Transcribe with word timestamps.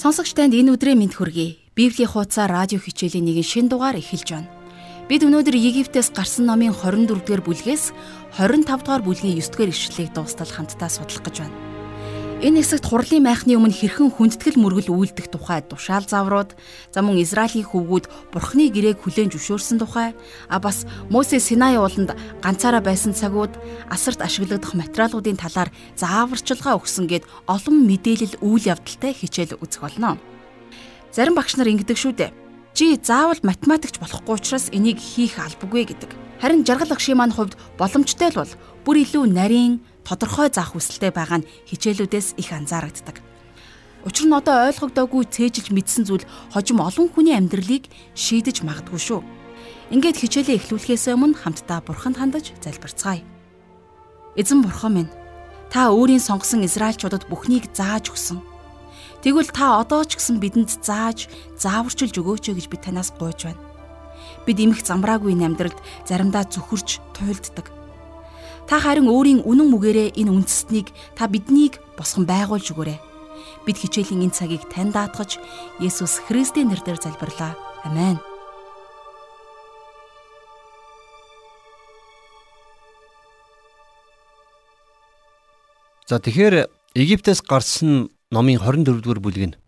Сонсогч 0.00 0.32
танд 0.32 0.56
энэ 0.56 0.80
өдрийн 0.80 0.96
мэд 0.96 1.12
хүргэе. 1.12 1.76
Библийн 1.76 2.08
хуудасаа 2.08 2.48
радио 2.48 2.80
хичээлийн 2.80 3.20
нэгэн 3.20 3.44
шин 3.44 3.66
дугаар 3.68 4.00
эхэлж 4.00 4.32
байна. 4.32 4.48
Бид 5.12 5.28
өнөөдөр 5.28 5.52
Египтээс 5.52 6.16
гарсан 6.16 6.48
номын 6.48 6.72
24-р 6.72 7.44
бүлгээс 7.44 7.92
25-р 8.32 9.04
бүлгийн 9.04 9.36
9-р 9.36 9.68
ишлэлийг 9.68 10.16
дуустал 10.16 10.48
хамтдаа 10.48 10.88
судлах 10.88 11.20
гэж 11.20 11.44
байна. 11.44 11.69
Энэ 12.40 12.64
хэсэгт 12.64 12.88
хурлын 12.88 13.28
майхны 13.28 13.52
өмнө 13.52 13.76
хэрхэн 13.76 14.16
хүндэтгэл 14.16 14.56
мөргөл 14.56 14.96
үйлдэх 14.96 15.28
тухай 15.28 15.60
тушаал 15.60 16.08
заврууд, 16.08 16.56
за 16.88 17.04
мөн 17.04 17.20
Израилийн 17.20 17.68
хөвгүүд 17.68 18.32
Бурхны 18.32 18.72
гэрээг 18.72 18.96
хүлээн 19.04 19.28
зөвшөөрсөн 19.28 19.76
тухай, 19.76 20.16
а 20.48 20.56
бас 20.56 20.88
Мосе 21.12 21.36
Синай 21.36 21.76
ууланд 21.76 22.16
ганцаараа 22.40 22.80
байсан 22.80 23.12
цагууд 23.12 23.52
асарт 23.92 24.24
ашиглагдах 24.24 24.72
материалуудын 24.72 25.36
талаар 25.36 25.68
зааварчилгаа 26.00 26.80
өгсөн 26.80 27.12
гэд 27.12 27.28
олон 27.44 27.76
мэдээлэл 27.84 28.40
үйл 28.40 28.72
явдалтай 28.72 29.12
хичээл 29.12 29.60
үзэх 29.60 29.84
болно. 29.84 30.16
Зарим 31.12 31.36
багш 31.36 31.60
нар 31.60 31.68
ингэдэг 31.68 31.98
шүү 32.00 32.16
дээ. 32.16 32.32
Чи 32.72 32.96
заавал 32.96 33.36
математикч 33.44 34.00
болохгүй 34.00 34.40
учраас 34.40 34.72
энийг 34.72 34.96
хийх 34.96 35.36
албагүй 35.36 35.92
гэдэг. 35.92 36.16
Харин 36.40 36.64
жаргал 36.64 36.96
агшийн 36.96 37.20
маань 37.20 37.36
хувьд 37.36 37.52
боломжтой 37.76 38.32
л 38.32 38.40
бол 38.40 38.52
бүр 38.88 38.96
илүү 39.04 39.28
нарийн 39.28 39.84
тодорхой 40.10 40.50
заах 40.50 40.74
хүсэлтэй 40.74 41.14
байгаа 41.14 41.38
нь 41.38 41.48
хичээлүүдээс 41.70 42.34
их 42.42 42.50
анзаарагддаг. 42.50 43.22
Учир 44.02 44.26
нь 44.26 44.34
одоо 44.34 44.66
ойлгогдоогүй 44.66 45.22
цээжилж 45.30 45.70
мэдсэн 45.70 46.02
зүйл 46.10 46.26
хожим 46.50 46.82
олон 46.82 47.06
хүний 47.14 47.38
амьдралыг 47.38 47.86
шийдэж 48.18 48.66
магадгүй 48.66 48.98
шүү. 48.98 49.20
Ингээд 49.94 50.18
хичээлээ 50.18 50.58
эхлүүлэхээс 50.58 51.14
өмнө 51.14 51.38
хамтдаа 51.38 51.78
бурханд 51.86 52.18
хандаж 52.18 52.50
залбирцгаая. 52.58 53.22
Эзэн 54.34 54.66
бурхан 54.66 54.92
минь, 54.98 55.14
та 55.70 55.94
өөрийн 55.94 56.22
сонгосон 56.22 56.66
Израильчуудад 56.66 57.30
бүхнийг 57.30 57.70
зааж 57.70 58.10
өгсөн. 58.10 58.42
Тэгвэл 59.22 59.52
та 59.54 59.78
одоо 59.78 60.02
ч 60.02 60.18
гэсэн 60.18 60.42
бидэнд 60.42 60.70
зааж, 60.82 61.30
зааварчилж 61.60 62.18
өгөөч 62.18 62.50
гэж 62.50 62.66
би 62.66 62.76
танаас 62.82 63.12
гуйж 63.14 63.46
байна. 63.46 63.62
Бид 64.48 64.58
эмх 64.58 64.80
замраагүй 64.80 65.36
амьдралд 65.36 65.76
заримдаа 66.08 66.48
зүхэрч 66.48 67.04
туйлддаг 67.14 67.79
Та 68.70 68.78
харин 68.78 69.10
өөрийн 69.10 69.42
үнэн 69.42 69.66
мүгээрээ 69.66 70.14
энэ 70.14 70.30
үндэстнийг 70.30 70.94
та 71.18 71.26
биднийг 71.26 71.82
босгон 71.98 72.22
байгуулж 72.22 72.70
өгөөрэй. 72.70 73.02
Бид 73.66 73.76
хичээлийн 73.82 74.30
энэ 74.30 74.36
цагийг 74.38 74.62
тань 74.70 74.94
даатгаж 74.94 75.42
Есүс 75.82 76.22
Христийн 76.22 76.70
нэрээр 76.70 77.02
залбирлаа. 77.02 77.58
Амен. 77.82 78.22
За 86.06 86.22
тэгэхээр 86.22 86.70
Египтээс 86.94 87.42
гарсан 87.42 88.14
номын 88.30 88.62
24-р 88.62 89.18
бүлэг 89.18 89.44
нь 89.50 89.58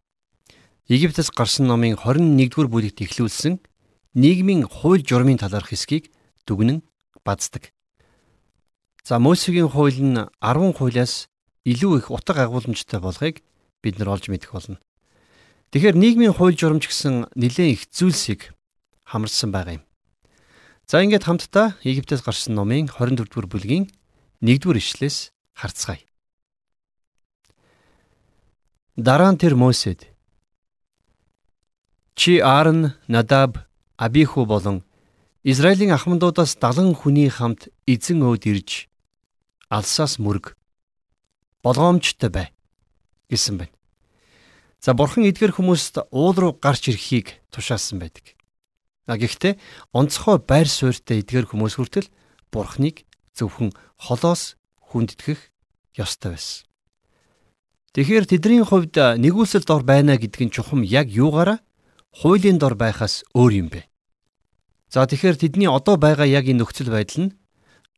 Египтээс 0.86 1.34
гарсан 1.34 1.66
номын 1.66 1.98
21-р 1.98 2.70
бүлэгт 2.70 3.02
эхлүүлсэн 3.02 3.58
нийгмийн 4.14 4.62
хууль 4.70 5.02
журмын 5.02 5.42
талаарх 5.42 5.74
хэсгийг 5.74 6.14
дүгнэн 6.46 6.86
баздаг. 7.26 7.74
За 9.02 9.18
Мосегийн 9.18 9.68
хууль 9.68 9.98
нь 9.98 10.14
10 10.38 10.78
хуулиас 10.78 11.26
илүү 11.66 11.98
их 11.98 12.06
утга 12.14 12.46
агуулмжтай 12.46 13.02
болохыг 13.02 13.42
бид 13.82 13.98
нар 13.98 14.14
олж 14.14 14.30
мэдэх 14.30 14.54
болно. 14.54 14.78
Тэгэхээр 15.74 15.98
нийгмийн 15.98 16.30
хууль 16.30 16.54
журамч 16.54 16.86
гэсэн 16.86 17.26
нэлээд 17.34 17.74
их 17.74 17.82
зүйлсийг 17.90 18.54
хамарсан 19.02 19.50
байгаа 19.50 19.82
юм. 19.82 19.84
За 20.86 21.02
ингээд 21.02 21.26
хамтдаа 21.26 21.74
Египтээс 21.82 22.22
гарсан 22.22 22.54
номын 22.54 22.86
24-р 22.86 23.50
бүлгийн 23.50 23.90
1-р 24.38 24.76
ишлээс 24.78 25.34
харцгаая. 25.50 26.06
Дараа 28.94 29.34
нь 29.34 29.40
тэр 29.42 29.58
Мосед 29.58 30.14
Чи 32.14 32.38
Аарон, 32.38 32.94
Надаб, 33.08 33.66
Абиху 33.96 34.46
болон 34.46 34.86
Израилийн 35.42 35.90
ахмадуудаас 35.90 36.54
70 36.54 36.94
хүний 36.94 37.26
хамт 37.26 37.66
эзэн 37.86 38.22
өөд 38.22 38.46
ирж 38.46 38.91
алсаас 39.72 40.20
мөрөг 40.20 40.52
болгоомжтой 41.64 42.28
бай 42.28 42.48
гэсэн 43.32 43.56
байна. 43.64 43.72
За 44.84 44.92
бурхан 44.92 45.24
эдгэр 45.24 45.56
хүмүүст 45.56 46.04
уул 46.12 46.36
руу 46.36 46.52
гарч 46.52 46.92
ирэхийг 46.92 47.40
тушаасан 47.48 47.96
байдаг. 48.02 48.36
А 49.08 49.16
гэхдээ 49.16 49.56
онцгой 49.96 50.42
байр 50.44 50.68
суурьтай 50.68 51.24
эдгэр 51.24 51.48
хүмүүс 51.48 51.80
хүртэл 51.80 52.12
бурханыг 52.52 53.08
зөвхөн 53.32 53.72
холоос 53.96 54.60
хүндэтгэх 54.92 55.40
ёстой 55.96 56.36
байсан. 56.36 56.68
Тэгэхээр 57.96 58.24
тэдний 58.28 58.60
хувьд 58.60 58.96
нэгүүлсэл 58.96 59.64
дор 59.64 59.84
байна 59.88 60.20
гэдг 60.20 60.40
нь 60.48 60.52
чухам 60.52 60.84
яг 60.84 61.08
юугаараа 61.08 61.60
хуулийн 62.12 62.60
дор 62.60 62.76
байхаас 62.76 63.24
өөр 63.32 63.52
юм 63.56 63.68
бэ. 63.72 63.88
За 64.92 65.08
тэгэхээр 65.08 65.36
тэдний 65.40 65.68
одоо 65.68 65.96
байгаа 65.96 66.28
яг 66.28 66.44
энэ 66.48 66.60
нөхцөл 66.60 66.92
байдал 66.92 67.28
нь 67.28 67.32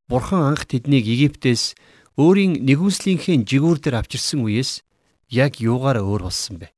Бурхан 0.09 0.53
анх 0.53 0.69
тэднийг 0.69 1.09
Египтээс 1.09 1.75
өөрийн 2.21 2.61
нэгүслийнхээ 2.61 3.43
жигүүр 3.49 3.79
дээр 3.81 4.05
авчирсан 4.05 4.45
үеэс 4.45 4.85
яг 5.33 5.59
юугаар 5.59 6.05
өөр 6.05 6.29
болсон 6.29 6.61
бэ? 6.61 6.73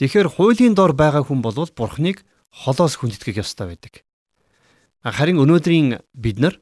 Тэгэхээр 0.00 0.28
хуулийн 0.40 0.72
дор 0.72 0.96
байгаа 0.96 1.26
хүн 1.26 1.44
бол 1.44 1.52
Бурханыг 1.52 2.24
холоос 2.48 2.96
хүндэтгэх 2.96 3.44
ёстой 3.44 3.76
байдаг. 3.76 4.08
Харин 5.04 5.38
өнөөдрийн 5.38 6.00
бид 6.16 6.38
нар 6.40 6.56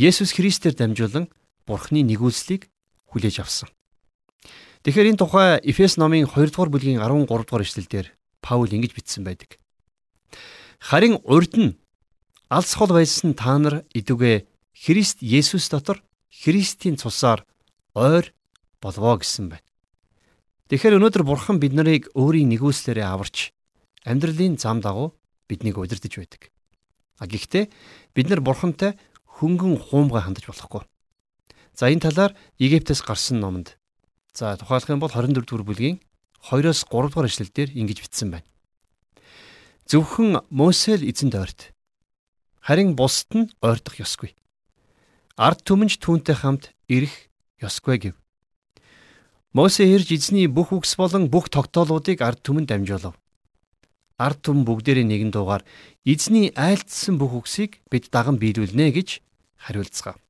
Есүс 0.00 0.32
Христээр 0.32 0.74
дамжуулан 0.74 1.28
Бурханы 1.68 2.02
нэгүслийг 2.02 2.72
хүлээж 3.12 3.44
авсан. 3.44 3.68
Тэгэхээр 4.82 5.12
энэ 5.12 5.20
тухай 5.20 5.60
Эфес 5.62 6.00
номын 6.00 6.24
2 6.24 6.50
дугаар 6.50 6.72
бүлгийн 6.72 6.98
13 6.98 7.28
дугаар 7.28 7.62
эшлэлдэр 7.62 8.06
Паул 8.40 8.72
ингэж 8.72 8.96
бичсэн 8.96 9.22
байдаг. 9.28 9.60
Харин 10.80 11.20
урд 11.22 11.52
нь 11.54 11.76
алс 12.48 12.72
хол 12.74 12.90
байсан 12.90 13.36
та 13.36 13.60
нар 13.60 13.84
идүгэ 13.92 14.49
Христ 14.80 15.20
Есүс 15.20 15.68
дотор 15.68 16.00
Христийн 16.32 16.96
цусаар 16.96 17.44
ойр 17.92 18.32
болвоо 18.80 19.20
гэсэн 19.20 19.52
байна. 19.52 19.68
Тэгэхээр 20.72 20.96
өнөөдөр 20.96 21.20
Бурхан 21.28 21.60
бид 21.60 21.76
нарыг 21.76 22.08
өөрийн 22.16 22.48
нэгүслээрээ 22.48 23.04
аварч 23.04 23.52
амьдралын 24.08 24.56
зам 24.56 24.80
дагуу 24.80 25.12
биднийг 25.52 25.76
удирдах 25.76 26.16
байдаг. 26.16 26.48
А 27.20 27.28
гэхдээ 27.28 27.68
бид 28.16 28.26
нар 28.32 28.40
Бурхантай 28.40 28.96
хөнгөн 29.28 29.76
хуумгай 29.92 30.24
хандаж 30.24 30.48
болохгүй. 30.48 30.88
За 31.76 31.92
энэ 31.92 32.08
талаар 32.08 32.32
Египтээс 32.56 33.04
гарсан 33.04 33.36
номонд 33.36 33.76
за 34.32 34.56
тухайлах 34.56 34.88
юм 34.88 35.04
бол 35.04 35.12
24 35.12 35.44
дугаар 35.44 35.68
бүлгийн 35.68 36.00
2-оос 36.48 36.88
3 36.88 37.12
дугаар 37.12 37.28
эшлэлдэр 37.28 37.76
ингэж 37.76 38.00
бичсэн 38.00 38.32
байна. 38.32 38.48
Зөвхөн 39.84 40.40
Мосел 40.48 41.04
эзэнд 41.04 41.36
ойрт. 41.36 41.76
Харин 42.64 42.96
бусд 42.96 43.28
нь 43.36 43.52
ойртох 43.60 44.00
ёсгүй 44.00 44.32
ард 45.40 45.64
түмэнж 45.64 45.96
түүнтэй 46.04 46.36
хамт 46.36 46.76
ирэх 46.84 47.32
ёсгүй 47.64 47.96
гэв. 48.12 48.14
Мосе 49.56 49.88
ирж 49.88 50.12
эзний 50.12 50.44
бүх 50.52 50.68
үгс 50.76 51.00
болон 51.00 51.32
бүх 51.32 51.48
тогтоолуудыг 51.48 52.20
ард 52.20 52.44
түмэнд 52.44 52.68
дамжуулав. 52.68 53.16
Ард 54.20 54.38
түмэн 54.44 54.68
бүгдээрээ 54.68 55.06
нэгэн 55.08 55.32
дуугаар 55.32 55.64
эзний 56.04 56.52
айлтсан 56.52 57.16
бүх 57.16 57.40
үгсийг 57.40 57.80
бид 57.88 58.12
даган 58.12 58.36
биелүүлнэ 58.36 58.92
гэж 58.92 59.24
хариулцгаав. 59.64 60.20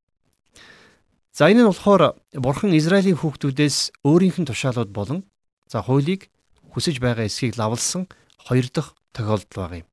За 1.35 1.51
энэ 1.51 1.67
нь 1.67 1.71
болохоор 1.75 2.15
Бурхан 2.39 2.71
Израилийн 2.79 3.19
хүүхдүүдээс 3.19 4.07
өөрийнх 4.07 4.39
нь 4.39 4.47
тушаалууд 4.47 4.95
болон 4.95 5.27
за 5.67 5.83
хуулийг 5.83 6.31
хүсэж 6.71 7.03
байгаа 7.03 7.27
эсхийг 7.27 7.59
лавлсан 7.59 8.07
хоёр 8.47 8.71
дахь 8.71 8.95
тохиолдол 9.11 9.59
баг 9.59 9.73
юм. 9.83 9.89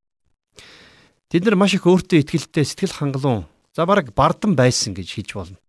Тэд 1.33 1.41
нар 1.49 1.57
маш 1.57 1.73
их 1.73 1.89
өөртөө 1.89 2.21
ихтгэлтэй 2.21 2.65
сэтгэл 2.69 2.93
хангалуун 2.93 3.49
За 3.77 3.85
бараг 3.85 4.09
бардам 4.17 4.57
байсан 4.57 4.97
гэж 4.97 5.05
хэлж 5.13 5.31
болно. 5.37 5.61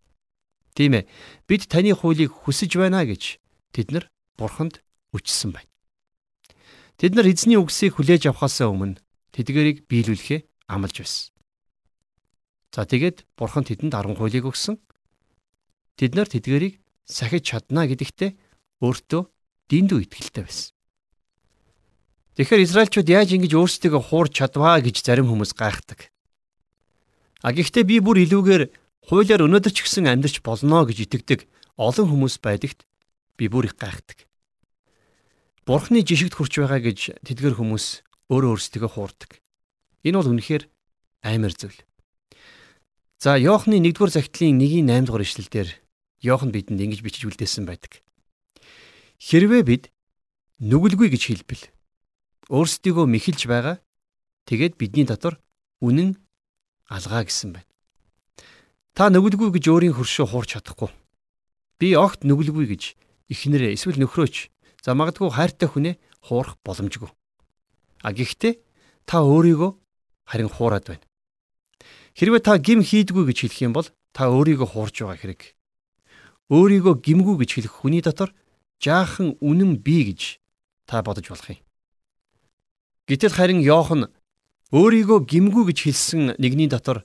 Тийм 0.73 0.97
ээ. 0.97 1.05
Бид 1.45 1.69
таны 1.69 1.93
хуулийг 1.93 2.33
хүсэж 2.33 2.73
байна 2.81 3.05
гэж 3.05 3.37
тэд 3.69 3.93
нар 3.93 4.09
бурханд 4.33 4.81
үчсэн 5.13 5.53
байна. 5.53 5.69
Тэд 6.97 7.13
нар 7.13 7.29
эзний 7.29 7.61
үгсийг 7.61 8.01
хүлээж 8.01 8.33
авахаас 8.33 8.65
өмнө 8.65 8.97
тэдгэрийг 9.29 9.85
биелүүлэхээ 9.85 10.41
амлаж 10.73 11.05
байсан. 11.05 11.29
За 12.73 12.89
тэгээд 12.89 13.29
бурхан 13.37 13.69
тэдэнд 13.69 13.93
10 13.93 14.17
хуулийг 14.17 14.49
өгсөн. 14.49 14.81
Тэд 15.93 16.17
нар 16.17 16.25
тэдгэрийг 16.25 16.81
сахиж 17.05 17.45
чадна 17.45 17.85
гэдэгтээ 17.85 18.33
өөртөө 18.81 19.21
дэндүү 19.69 19.99
итгэлтэй 20.09 20.49
байсан. 20.49 20.73
Тэгэхээр 22.41 22.65
Израильчууд 22.65 23.05
яаж 23.05 23.37
ингэж 23.37 23.53
өөрсдөө 23.53 24.01
хуурч 24.01 24.33
чадваа 24.41 24.81
гэж 24.81 24.97
зарим 25.05 25.29
хүмүүс 25.29 25.53
гайхдаг. 25.53 26.09
А 27.39 27.55
гэхдээ 27.55 27.83
би 27.87 27.97
бүр 28.03 28.19
илүүгээр 28.27 28.63
хуулиар 29.07 29.47
өнөөдөр 29.47 29.71
ч 29.71 29.87
гэсэн 29.87 30.11
амьдарч 30.11 30.43
болно 30.43 30.83
гэж 30.83 31.07
итгэдэг 31.07 31.47
олон 31.79 32.07
хүмүүс 32.11 32.43
байдагт 32.43 32.83
би 33.39 33.47
бүр 33.47 33.71
их 33.71 33.79
гайхдаг. 33.79 34.27
Бурхны 35.63 36.03
жишгт 36.03 36.35
хүрч 36.35 36.59
байгаа 36.59 36.83
гэж 36.83 36.99
тэдгэр 37.23 37.55
хүмүүс 37.55 38.03
өөрөө 38.27 38.51
өөрсдөө 38.59 38.89
хуурдаг. 38.91 39.39
Энэ 40.03 40.17
бол 40.19 40.31
үнэхээр 40.35 40.63
амар 41.23 41.53
зүйл. 41.55 41.79
За 43.19 43.39
Иохны 43.39 43.79
1-р 43.79 44.11
захидлын 44.11 44.59
1-ийн 44.59 44.87
8-р 45.07 45.23
ишлэлдэр 45.23 45.69
Иохан 46.23 46.51
бидэнд 46.51 46.83
ингэж 46.83 46.99
бичиж 46.99 47.23
үлдээсэн 47.27 47.63
байдаг. 47.63 48.03
Хэрвээ 49.19 49.63
бид 49.63 49.83
нүгэлгүй 50.59 51.11
гэж 51.11 51.23
хэлбэл 51.31 51.63
өөрсдийгөө 52.51 53.05
мэхэлж 53.07 53.47
байгаа. 53.47 53.77
Тэгээд 54.47 54.75
бидний 54.79 55.07
дотор 55.07 55.39
үнэн 55.79 56.19
алгаа 56.89 57.23
гэсэн 57.23 57.53
байна. 57.53 57.69
Та 58.97 59.07
нүгэлгүй 59.13 59.53
гэж 59.53 59.65
өөрийн 59.69 59.95
хөршөө 59.95 60.27
хуурч 60.27 60.57
чадахгүй. 60.57 60.89
Би 61.79 61.95
огт 61.95 62.25
нүгэлгүй 62.25 62.65
гэж 62.73 62.83
эхнэрээ 63.29 63.77
эсвэл 63.77 64.01
нөхрөөч 64.01 64.49
за 64.83 64.97
магадгүй 64.97 65.29
хайртай 65.29 65.69
хүнээ 65.69 65.95
хуурах 66.25 66.57
боломжгүй. 66.65 67.07
А 68.03 68.09
гэхдээ 68.11 68.59
та 69.05 69.21
өөрийгөө 69.23 69.71
харин 70.25 70.49
хуураад 70.49 70.85
байна. 70.89 71.05
Хэрвээ 72.17 72.41
та 72.43 72.57
гим 72.57 72.81
хийдгүй 72.83 73.29
гэж 73.29 73.37
хэлэх 73.47 73.61
юм 73.63 73.73
бол 73.77 73.87
та 74.11 74.27
өөрийгөө 74.27 74.67
хуурж 74.67 74.95
байгаа 75.05 75.19
хэрэг. 75.21 75.41
Өөрийгөө 76.49 76.95
гимгүй 77.05 77.35
гэж 77.45 77.49
хэлэх 77.55 77.73
хүний 77.79 78.01
дотор 78.01 78.33
жаахан 78.81 79.37
үнэн 79.39 79.77
бий 79.79 80.09
гэж 80.09 80.41
та 80.89 81.05
бодож 81.05 81.29
болох 81.29 81.47
юм. 81.53 81.61
Гэтэл 83.07 83.33
харин 83.33 83.61
Йохан 83.61 84.09
өөрийгөө 84.69 85.25
гимгүй 85.25 85.63
гэж 85.73 85.79
хэлсэн 85.89 86.23
нэгний 86.37 86.69
дотор 86.69 87.01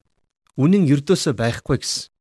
үнэн 0.61 0.85
ердөөсөө 0.85 1.33
байхгүй 1.33 1.81
гэсэн. 1.81 2.13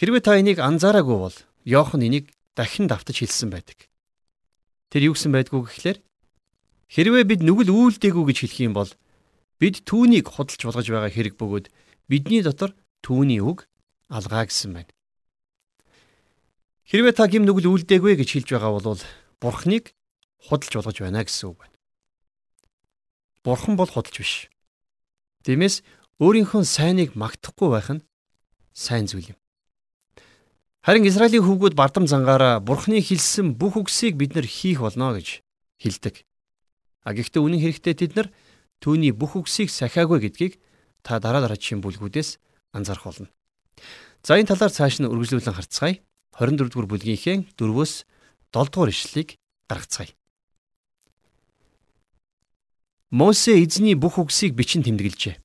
Хэрвээ 0.00 0.22
та 0.24 0.40
энийг 0.40 0.58
анзаараагүй 0.64 1.18
бол 1.20 1.36
Йохан 1.64 2.02
энийг 2.02 2.32
дахин 2.56 2.88
давтаж 2.88 3.20
хэлсэн 3.20 3.52
байдаг. 3.52 3.88
Тэр 4.88 5.12
юу 5.12 5.14
гэсэн 5.14 5.28
байдгүй 5.28 5.60
гэхлээр 5.68 5.98
хэрвээ 6.88 7.24
бид 7.28 7.40
нүгэл 7.44 7.68
үйлдэггүй 7.68 8.24
гэж 8.32 8.38
хэлэх 8.48 8.60
юм 8.64 8.74
бол 8.74 8.90
бид 9.60 9.84
түүнийг 9.84 10.26
худалж 10.32 10.60
болгож 10.64 10.88
байгаа 10.88 11.12
хэрэг 11.12 11.34
бөгөөд 11.36 11.66
бидний 12.08 12.40
дотор 12.40 12.72
түүний 13.04 13.44
үг 13.44 13.68
алгаа 14.08 14.48
гэсэн 14.48 14.72
байна. 14.72 14.92
Хэрвээ 16.88 17.12
та 17.16 17.28
гим 17.28 17.44
нүгэл 17.44 17.70
үлдээгүй 17.70 18.16
гэж 18.20 18.28
хэлж 18.40 18.48
байгаа 18.56 18.72
бол 18.76 19.00
Бурхныг 19.40 19.92
худалж 20.48 20.72
болгож 20.74 20.98
байна 21.00 21.24
гэсэн 21.24 21.52
үг 21.52 21.58
байна. 21.60 21.73
Бурхан 23.44 23.76
бол 23.76 23.86
худалж 23.92 24.16
биш. 24.18 24.34
Тиймээс 25.44 25.84
өөрийнхөө 26.18 26.64
сайныг 26.64 27.12
магтахгүй 27.12 27.68
байх 27.68 27.88
нь 27.92 28.04
сайн 28.72 29.04
зүйл 29.04 29.36
юм. 29.36 29.38
Харин 30.84 31.04
Израилийн 31.04 31.44
хүүгүүд 31.44 31.76
бардам 31.76 32.08
зангаараа 32.08 32.60
Бурхны 32.64 33.00
хэлсэн 33.04 33.56
бүх 33.60 33.76
үгсийг 33.76 34.16
бид 34.16 34.32
нар 34.32 34.48
хийх 34.48 34.80
болно 34.80 35.12
гэж 35.12 35.44
хэлдэг. 35.80 36.24
А 37.04 37.12
гэхдээ 37.12 37.40
үнэн 37.40 37.60
хэрэгтээ 37.60 37.94
тэд 38.00 38.12
нар 38.16 38.28
түүний 38.80 39.12
бүх 39.12 39.36
үгсийг 39.36 39.68
сахиагүй 39.68 40.24
гэдгийг 40.24 40.60
та 41.04 41.20
дараа 41.20 41.44
дараагийн 41.44 41.84
бүлгүүдээс 41.84 42.40
анзаарах 42.72 43.04
болно. 43.04 43.28
За 44.24 44.40
энэ 44.40 44.48
талаар 44.48 44.72
цааш 44.72 45.04
нь 45.04 45.08
үргэлжлүүлэн 45.08 45.56
харцгаая. 45.56 46.00
24 46.40 46.72
дугаар 46.72 46.88
бүлгийнхээ 46.88 47.56
4-өөс 47.60 47.92
7 48.52 48.72
дугаар 48.72 48.90
ишлэлийг 48.92 49.36
гаргацгаая. 49.68 50.16
Мосе 53.14 53.62
эзний 53.62 53.94
бүх 53.94 54.18
үгсийг 54.18 54.58
бичин 54.58 54.82
тэмдэглэжээ. 54.82 55.38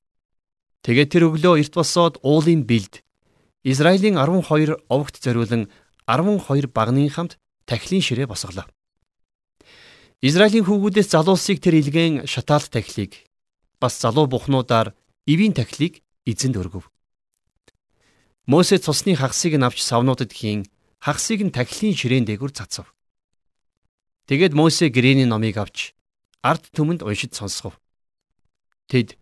Тэгээд 0.82 1.10
тэр 1.14 1.24
өглөө 1.30 1.62
эрт 1.62 1.78
босоод 1.78 2.18
уулын 2.26 2.66
бэлд 2.66 3.06
Израилийн 3.62 4.18
12 4.18 4.90
овогт 4.90 5.22
зориулан 5.22 5.70
12 6.10 6.74
багны 6.74 7.06
хамт 7.14 7.38
тахилын 7.70 8.02
ширээ 8.02 8.26
босголоо. 8.26 8.66
Израилийн 10.18 10.66
хүүгүүдээс 10.66 11.14
залуусыг 11.14 11.62
тэр 11.62 11.78
илгээн 11.78 12.26
шатаалт 12.26 12.74
тахилыг 12.74 13.30
бас 13.78 14.02
залуу 14.02 14.26
бухнуудаар 14.26 14.98
ивийн 15.30 15.54
тахилыг 15.54 16.02
эзэнд 16.26 16.58
өргөв. 16.58 16.90
Мосе 18.50 18.82
цусны 18.82 19.14
хагасыг 19.14 19.62
нь 19.62 19.62
авч 19.62 19.86
савнуудад 19.86 20.34
хийн 20.34 20.66
хагасыг 21.06 21.46
нь 21.46 21.54
тахилын 21.54 21.94
ширээн 21.94 22.26
дээгүр 22.26 22.50
цацав. 22.50 22.98
Тэгээд 24.26 24.58
Мосе 24.58 24.90
гэрээний 24.90 25.30
номыг 25.30 25.62
авч 25.62 25.94
ард 26.44 26.70
түмэнд 26.72 27.04
уншиж 27.04 27.36
сонсгов. 27.36 27.80
Тэд 28.88 29.20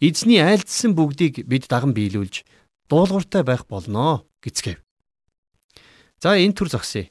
эзний 0.00 0.40
айлдсан 0.42 0.94
бүгдийг 0.96 1.46
бид 1.46 1.66
даган 1.68 1.92
биелүүлж 1.94 2.46
дуулууртай 2.88 3.42
байх 3.42 3.66
болноо 3.66 4.26
гэцгээв. 4.42 4.78
За 6.22 6.38
энэ 6.38 6.54
төр 6.54 6.68
зогсъё. 6.70 7.10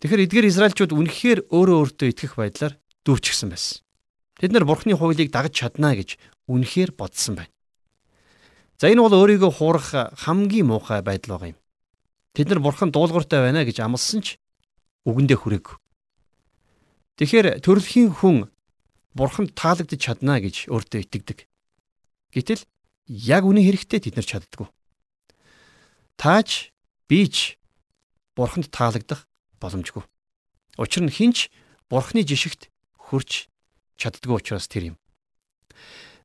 Тэгэхээр 0.00 0.24
эдгээр 0.28 0.50
Израильчууд 0.50 0.92
үнэхээр 0.92 1.52
өөрөө 1.52 1.76
өөртөө 1.80 2.08
итгэх 2.12 2.34
байдлаар 2.36 2.74
дүүчгсэн 3.04 3.48
байсан. 3.52 3.80
Тэд 4.40 4.52
нар 4.52 4.64
Бурхны 4.64 4.96
хуулийг 4.96 5.30
дагаж 5.32 5.54
чаднаа 5.54 5.96
гэж 5.96 6.16
үнэхээр 6.48 6.92
бодсон 6.96 7.40
байна. 7.40 7.54
За 8.80 8.90
энэ 8.90 9.00
бол 9.00 9.14
өөрийгөө 9.14 9.52
хуурах 9.54 9.88
хамгийн 10.18 10.66
муухай 10.66 11.00
байдал 11.00 11.38
байгаа 11.38 11.54
юм. 11.54 11.58
Тэд 12.34 12.50
нар 12.50 12.60
бурхан 12.60 12.90
дуулууртай 12.90 13.40
байна 13.40 13.62
гэж 13.62 13.78
амласан 13.78 14.20
ч 14.26 14.36
үгэндээ 15.06 15.38
хүрээг. 15.38 15.78
Тэгэхээр 17.16 17.62
төрөлхийн 17.62 18.10
хүн 18.10 18.50
бурханд 19.14 19.54
таалагдж 19.54 19.94
чадна 19.96 20.42
гэж 20.42 20.66
өөртөө 20.68 21.00
итгэдэг. 21.06 21.46
Гэтэл 22.34 22.62
яг 23.06 23.42
үнэн 23.46 23.62
хэрэгтээ 23.62 24.10
тэд 24.10 24.14
нар 24.18 24.26
чаддгүй. 24.26 24.68
Тааж 26.18 26.74
бич 27.06 27.56
бурханд 28.34 28.74
таалагдах 28.74 29.26
боломжгүй. 29.62 30.02
Учир 30.78 31.06
нь 31.06 31.14
хинч 31.14 31.54
бурхны 31.86 32.26
жишгт 32.26 32.70
хүрч 32.98 33.46
чаддгүй 33.96 34.42
учраас 34.42 34.66
тэр 34.66 34.94
юм. 34.94 34.96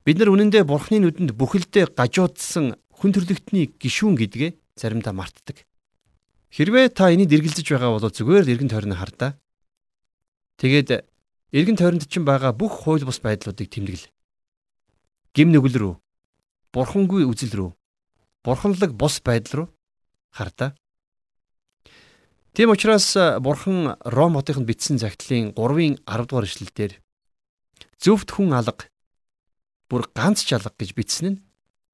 Бид 0.01 0.17
нар 0.17 0.33
үнэндээ 0.33 0.65
бурхны 0.65 0.97
нүдэнд 0.97 1.37
бүхэлдээ 1.37 1.93
гажуудсан 1.93 2.73
хүн 2.97 3.11
төрлөختний 3.13 3.69
гишүүн 3.77 4.17
гэдгээ 4.17 4.57
заримдаа 4.73 5.13
мартдаг. 5.13 5.61
Хэрвээ 6.49 6.89
та 6.89 7.13
энийг 7.13 7.29
эргэлзэж 7.29 7.67
байгаа 7.69 7.93
бол 7.93 8.09
зүгээр 8.09 8.49
эргэн 8.49 8.73
тойрны 8.73 8.97
хардаа. 8.97 9.37
Тэгээд 10.57 11.05
эргэн 11.51 11.77
тойронд 11.77 12.05
чинь 12.09 12.25
байгаа 12.25 12.53
бүх 12.53 12.85
хууль 12.85 13.05
бус 13.05 13.19
байдлуудыг 13.19 13.69
тэмдэглэ. 13.69 14.09
Гим 15.33 15.49
нүгэл 15.53 15.77
рүү, 15.81 15.93
бурхангүй 16.73 17.25
үзэл 17.25 17.53
рүү, 17.57 17.69
бурханлаг 18.43 18.93
бус 18.93 19.21
байдал 19.21 19.53
руу 19.65 19.67
хардаа. 20.31 20.75
Тийм 22.53 22.71
учраас 22.71 23.15
бурхан 23.39 23.95
Ром 24.03 24.33
хотынд 24.35 24.65
бичсэн 24.65 24.97
загтлын 24.97 25.53
3-ын 25.53 26.01
10 26.03 26.27
дугаар 26.27 26.45
эшлэлдэр 26.49 26.91
зөвхт 28.01 28.29
хүн 28.33 28.53
алга 28.57 28.89
бүр 29.89 30.09
ганц 30.13 30.43
ч 30.43 30.57
алга 30.57 30.73
гэж 30.73 30.91
бичсэн 30.97 31.27
нь 31.29 31.41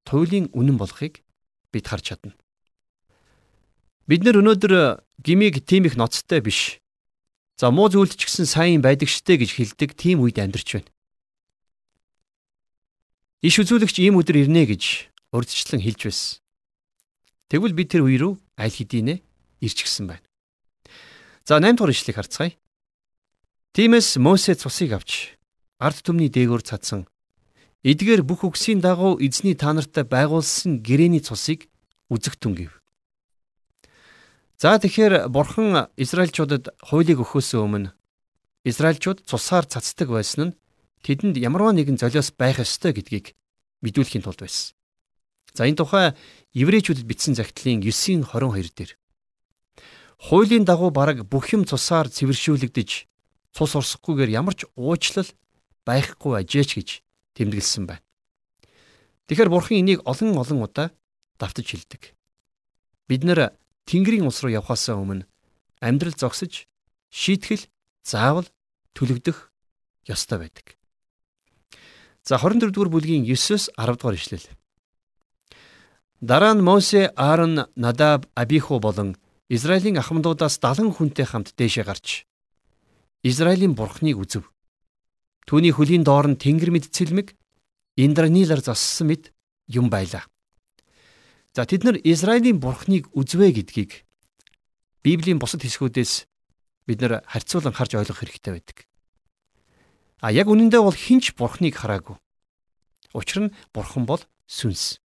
туйлын 0.07 0.49
үнэн 0.55 0.77
болохыг 0.79 1.21
бид 1.71 1.85
харж 1.87 2.15
чадна. 2.15 2.33
Бид 4.07 4.23
нар 4.23 4.39
өнөөдөр 4.39 5.03
гмиг 5.19 5.65
тийм 5.65 5.85
их 5.85 5.97
ноцтой 5.97 6.39
биш. 6.39 6.79
За 7.55 7.71
муу 7.71 7.87
зүйлд 7.87 8.19
ч 8.19 8.27
гэсэн 8.27 8.43
сайн 8.43 8.83
байдаг 8.83 9.07
штэ 9.07 9.39
гэж 9.39 9.55
хэлдэг 9.55 9.95
тийм 9.95 10.19
үед 10.19 10.35
амьдарч 10.43 10.75
байна. 10.75 10.91
Иш 13.39 13.55
үзүүлэгч 13.63 14.03
ийм 14.03 14.19
өдөр 14.19 14.43
ирнэ 14.43 14.67
гэж 14.67 14.83
урдчлан 15.31 15.79
хэлж 15.79 16.01
байсан. 16.03 16.43
Тэгвэл 17.47 17.77
бид 17.77 17.95
тэр 17.95 18.03
үе 18.03 18.19
рүү 18.19 18.33
аль 18.59 18.75
хэдийнэ 18.75 19.23
ирчихсэн 19.63 20.11
байна. 20.11 20.25
За 21.47 21.63
8 21.63 21.79
дугаар 21.79 21.95
ишлэгийг 21.95 22.19
харцгаая. 22.19 22.53
Тиймээс 23.71 24.19
Мосе 24.19 24.55
цусыг 24.59 24.91
авч 24.91 25.39
ард 25.79 26.03
түмний 26.03 26.27
дээгүүр 26.27 26.59
цадсан. 26.59 27.07
Эдгээр 27.87 28.25
бүх 28.25 28.43
үгсийн 28.43 28.83
дагуу 28.83 29.21
эзний 29.21 29.55
та 29.55 29.71
нартай 29.71 30.03
байгуулсан 30.03 30.83
гэрээний 30.83 31.23
цусыг 31.23 31.69
үзэгтэн 32.09 32.51
гэв. 32.57 32.71
За 34.55 34.79
тэгэхээр 34.79 35.27
бурхан 35.27 35.91
Израильчуудад 35.99 36.71
хуулийг 36.79 37.19
өгөхөөс 37.19 37.59
өмнө 37.59 37.91
Израильчууд 38.63 39.27
цусаар 39.27 39.67
цацдаг 39.67 40.07
байсан 40.07 40.55
нь 40.55 40.55
тэдэнд 41.03 41.35
ямарваа 41.35 41.75
нэгэн 41.75 41.99
золиос 41.99 42.31
байх 42.31 42.63
ёстой 42.63 42.95
гэдгийг 42.95 43.35
мэдүүлэхийн 43.83 44.23
тулд 44.23 44.39
байсан. 44.39 44.71
За 45.51 45.67
энэ 45.67 45.75
тухай 45.75 46.15
еврейчүүдэд 46.55 47.03
бичсэн 47.03 47.35
загтлын 47.35 47.83
9-ийн 47.83 48.23
22 48.23 48.71
дээр 48.71 48.91
хуулийн 50.23 50.63
дагуу 50.63 50.87
бараг 50.87 51.27
бүх 51.27 51.51
юм 51.51 51.67
цусаар 51.67 52.07
цэвэршүүлэгдэж 52.07 52.89
цус 53.51 53.71
урсахгүйгээр 53.75 54.39
ямар 54.39 54.55
ч 54.55 54.71
уучлал 54.79 55.27
байхгүй 55.83 56.39
ажээч 56.39 56.71
гэж 56.79 56.89
тэмдэглэсэн 57.35 57.91
байна. 57.91 58.03
Тэгэхээр 59.27 59.51
бурхан 59.51 59.83
энийг 59.83 59.99
олон 60.07 60.39
олон 60.39 60.63
удаа 60.63 60.95
давтаж 61.35 61.67
хэлдэг. 61.67 62.15
Бид 63.11 63.27
нэр 63.27 63.51
Тэнгэрийн 63.85 64.25
ус 64.25 64.41
руу 64.41 64.51
явхаасаа 64.53 64.97
өмнө 64.97 65.29
амьдрал 65.81 66.17
зогсож 66.17 66.65
шийтгэл 67.13 67.69
заавал 68.01 68.49
төлөгдөх 68.97 69.53
ёстой 70.09 70.37
байдаг. 70.45 70.77
За 72.25 72.41
24 72.41 72.73
дугаар 72.73 72.89
бүлгийн 72.89 73.25
9-с 73.25 73.69
10 73.77 74.01
дугаар 74.01 74.17
ишлэл. 74.17 74.45
Дараа 76.21 76.53
нь 76.57 76.65
Мосе, 76.65 77.13
Аарон, 77.13 77.69
Надаб, 77.75 78.25
Абиху 78.33 78.79
болон 78.79 79.17
Израилийн 79.49 80.01
ахмадуудаас 80.01 80.57
70 80.57 80.89
хүнтэй 80.97 81.25
хамт 81.29 81.53
дээшээ 81.53 81.85
гарч 81.85 82.25
Израилийн 83.21 83.77
бурхныг 83.77 84.17
үзв. 84.17 84.49
Түүний 85.45 85.69
хөлийн 85.69 86.01
доор 86.01 86.25
нь 86.33 86.41
тэнгэр 86.41 86.73
мэд 86.73 86.89
цэлмэг 86.89 87.37
Индранилар 87.93 88.65
зассан 88.65 89.13
мэд 89.13 89.29
юм 89.69 89.93
байлаа. 89.93 90.25
За 91.55 91.63
тэд 91.63 91.87
нар 91.87 91.95
Израилийн 92.03 92.59
бурхныг 92.59 93.07
үзвэ 93.15 93.55
гэдгийг 93.55 94.03
Библийн 95.07 95.39
бусад 95.39 95.63
хэсгүүдээс 95.63 96.27
бид 96.83 96.99
нэр 96.99 97.23
харьцуулан 97.23 97.71
харж 97.71 97.95
ойлгох 97.95 98.19
хэрэгтэй 98.19 98.51
байдаг. 98.59 98.77
А 100.19 100.35
яг 100.35 100.51
үнэндээ 100.51 100.83
бол 100.83 100.91
хинч 100.91 101.31
бурхныг 101.39 101.79
хараагүй. 101.79 102.19
Учир 103.15 103.47
нь 103.47 103.55
бурхан 103.71 104.03
бол 104.03 104.19
сүнс. 104.51 104.99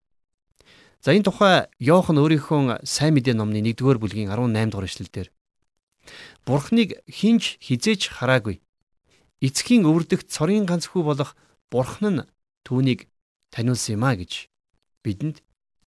За 1.04 1.12
энэ 1.12 1.28
тухай 1.28 1.68
Йохан 1.76 2.16
өөрийнхөө 2.16 2.80
сайн 2.88 3.20
мэдээ 3.20 3.36
номны 3.36 3.60
1-р 3.60 4.00
бүлгийн 4.00 4.32
18 4.32 4.72
дугаар 4.72 4.88
эшлэлдэр 4.88 5.28
Бурхныг 6.48 6.96
хинж 7.04 7.60
хизээж 7.60 8.08
хараагүй. 8.16 8.64
Эцгийн 9.44 9.84
өвөрдөх 9.84 10.24
цорын 10.24 10.64
ганц 10.64 10.88
хүү 10.88 11.04
болох 11.04 11.36
Бурхан 11.68 12.24
нь 12.24 12.28
түүнийг 12.64 13.04
таниулсан 13.52 14.00
юм 14.00 14.08
а 14.08 14.16
гэж 14.16 14.48
бидэнд 15.04 15.44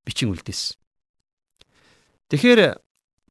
бичин 0.09 0.33
үлдээсэн. 0.33 0.81
Тэгэхээр 2.33 2.81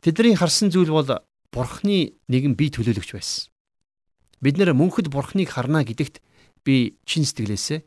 тэдний 0.05 0.37
харсан 0.37 0.69
зүйл 0.69 0.93
бол 0.93 1.25
Бурхны 1.49 2.13
нэгэн 2.29 2.53
бие 2.53 2.69
төлөөлөгч 2.69 3.17
байсан. 3.17 3.49
Бид 4.45 4.61
нэр 4.61 4.77
мөнхөд 4.77 5.09
Бурхныг 5.09 5.49
харна 5.49 5.81
гэдэгт 5.81 6.21
би 6.61 7.01
чин 7.09 7.25
сэтгэлээсээ 7.25 7.81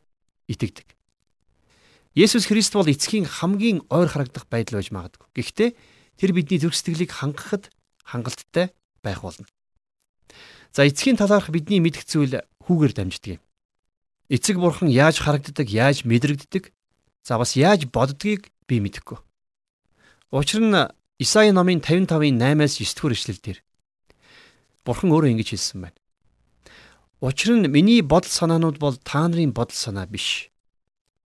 итгэдэг. 0.51 0.99
Есүс 2.19 2.51
Христ 2.51 2.75
бол 2.75 2.91
эцгийн 2.91 3.23
хамгийн 3.23 3.87
ойр 3.87 4.11
харагдах 4.11 4.51
байдал 4.51 4.83
байж 4.83 4.91
магадгүй. 4.91 5.31
Гэхдээ 5.31 5.71
тэр 6.19 6.31
бидний 6.35 6.59
зүрх 6.59 6.75
сэтгэлийг 6.75 7.15
хангахад 7.15 7.71
хангалттай 8.03 8.75
байх 9.07 9.23
болно. 9.23 9.47
За 10.75 10.83
эцгийн 10.83 11.15
талаарх 11.15 11.55
бидний 11.55 11.79
мэдх 11.79 12.03
зүйл 12.03 12.43
хүүгээр 12.67 12.95
дамждаг 12.99 13.39
юм. 13.39 13.43
Эцэг 14.27 14.59
бурхан 14.59 14.91
яаж 14.91 15.23
харагддаг, 15.23 15.71
яаж 15.71 16.03
мэдрэгддэг, 16.03 16.75
за 17.23 17.39
бас 17.39 17.55
яаж 17.55 17.87
боддгийг 17.87 18.51
би 18.71 18.79
мэдэхгүй. 18.79 19.19
Учир 20.31 20.62
нь 20.62 20.79
Исаи 21.19 21.50
номын 21.50 21.83
55-ын 21.83 22.39
8-аас 22.39 22.79
9-р 22.79 23.12
эшлэлдэр 23.12 23.59
Бурхан 24.87 25.11
өөрөө 25.11 25.35
ингэж 25.35 25.53
хэлсэн 25.53 25.85
байна. 25.85 25.99
Учир 27.21 27.59
нь 27.59 27.69
миний 27.69 28.00
бодол 28.00 28.31
санаанууд 28.31 28.79
бол 28.81 28.97
та 28.97 29.29
нарын 29.29 29.53
бодол 29.53 29.77
санаа 29.77 30.07
биш. 30.07 30.49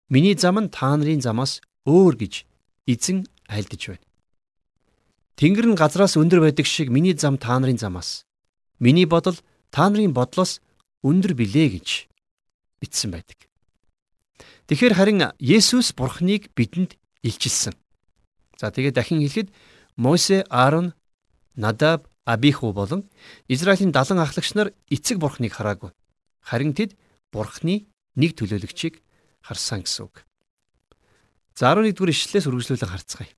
Миний 0.09 0.35
зам 0.35 0.59
нь 0.59 0.73
та 0.73 0.97
нарын 0.97 1.23
замаас 1.23 1.63
өөр 1.87 2.19
гэж 2.19 2.43
эзэн 2.91 3.29
айлдж 3.47 3.95
байна. 3.95 4.05
Тэнгэр 5.39 5.71
нь 5.71 5.79
газраас 5.79 6.19
өндөр 6.19 6.43
байдаг 6.43 6.67
шиг 6.67 6.91
миний 6.91 7.15
зам 7.15 7.39
та 7.39 7.55
нарын 7.55 7.79
замаас. 7.79 8.27
Миний 8.83 9.07
бодол 9.07 9.39
та 9.71 9.87
нарын 9.87 10.11
бодлоос 10.11 10.59
өндөр 11.07 11.31
билээ 11.39 11.79
гэж 11.79 12.11
бичсэн 12.83 13.15
байдаг. 13.15 13.47
Тэгэхээр 14.67 14.97
харин 14.99 15.21
Есүс 15.39 15.95
Бурхныг 15.95 16.51
бидэнд 16.51 16.99
илчилсэн. 17.25 17.73
За 18.61 18.69
тэгээд 18.69 18.95
дахин 18.95 19.19
хэлэхэд 19.25 19.49
Мосе, 19.97 20.45
Аарон, 20.49 20.93
Надаб, 21.55 22.07
Абиху 22.25 22.73
болон 22.73 23.09
Израилийн 23.47 23.91
70 23.91 24.21
ахлагч 24.21 24.53
нар 24.53 24.73
эцэг 24.89 25.17
Бурхныг 25.17 25.53
хараагүй. 25.53 25.91
Харин 26.41 26.73
тэд 26.73 26.93
Бурхны 27.31 27.89
нэг 28.15 28.31
төлөөлөгчийг 28.37 29.01
харсан 29.41 29.81
гэсэн 29.85 30.05
үг. 30.05 30.25
За 31.53 31.71
11 31.73 31.93
дугаар 31.95 32.13
ишлэлээс 32.13 32.49
үргэлжлүүлэн 32.49 32.91
харцгаая. 32.91 33.31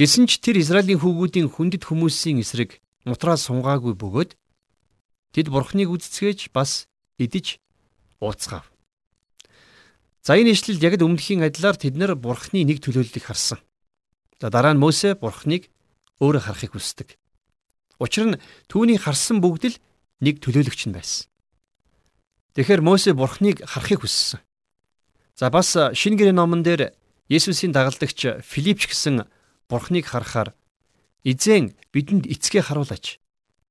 Гэсэн 0.00 0.24
ч 0.24 0.40
тэр 0.40 0.56
Израилийн 0.56 1.00
хүүгүүдийн 1.00 1.52
хүндэт 1.52 1.84
хүмүүсийн 1.84 2.40
эсрэг 2.40 2.80
мутраа 3.04 3.36
сунгаагүй 3.36 3.94
бөгөөд 3.94 4.30
тэд 5.36 5.46
бурхныг 5.52 5.92
үздцгээж 5.92 6.50
бас 6.56 6.88
идэж 7.20 7.60
ууцгаав. 8.24 8.64
За 10.20 10.36
энэ 10.36 10.52
ишлэл 10.52 10.80
яг 10.84 11.00
өмнөхийн 11.00 11.40
адилаар 11.40 11.80
тэд 11.80 11.96
нэр 11.96 12.12
бурхны 12.16 12.64
нэг 12.68 12.84
төлөөллийг 12.84 13.24
харсан. 13.24 13.58
За 14.36 14.52
дараа 14.52 14.76
нь 14.76 14.82
Мосе 14.82 15.16
бурхныг 15.16 15.72
өөрөө 16.20 16.44
харахыг 16.44 16.76
хүсдэг. 16.76 17.16
Учир 17.96 18.36
нь 18.36 18.40
түүний 18.68 19.00
харсан 19.00 19.40
бүгд 19.40 19.64
л 19.72 19.76
нэг 20.20 20.44
төлөөлөгч 20.44 20.92
нь 20.92 20.96
байсан. 20.96 21.28
Тэгэхээр 22.52 22.84
Мосе 22.84 23.16
бурхныг 23.16 23.64
харахыг 23.64 24.04
хүссэн. 24.04 24.44
За 25.40 25.48
бас 25.48 25.72
шинэ 25.72 26.16
гэрээ 26.20 26.36
номон 26.36 26.60
дээр 26.60 26.92
Есүсийн 27.32 27.72
дагалдагч 27.72 28.44
Филипч 28.44 28.92
гэсэн 28.92 29.24
Бурхныг 29.70 30.04
харахаар 30.04 30.52
эзэн 31.24 31.72
бидэнд 31.94 32.26
эцгээ 32.28 32.66
харуулаач. 32.66 33.22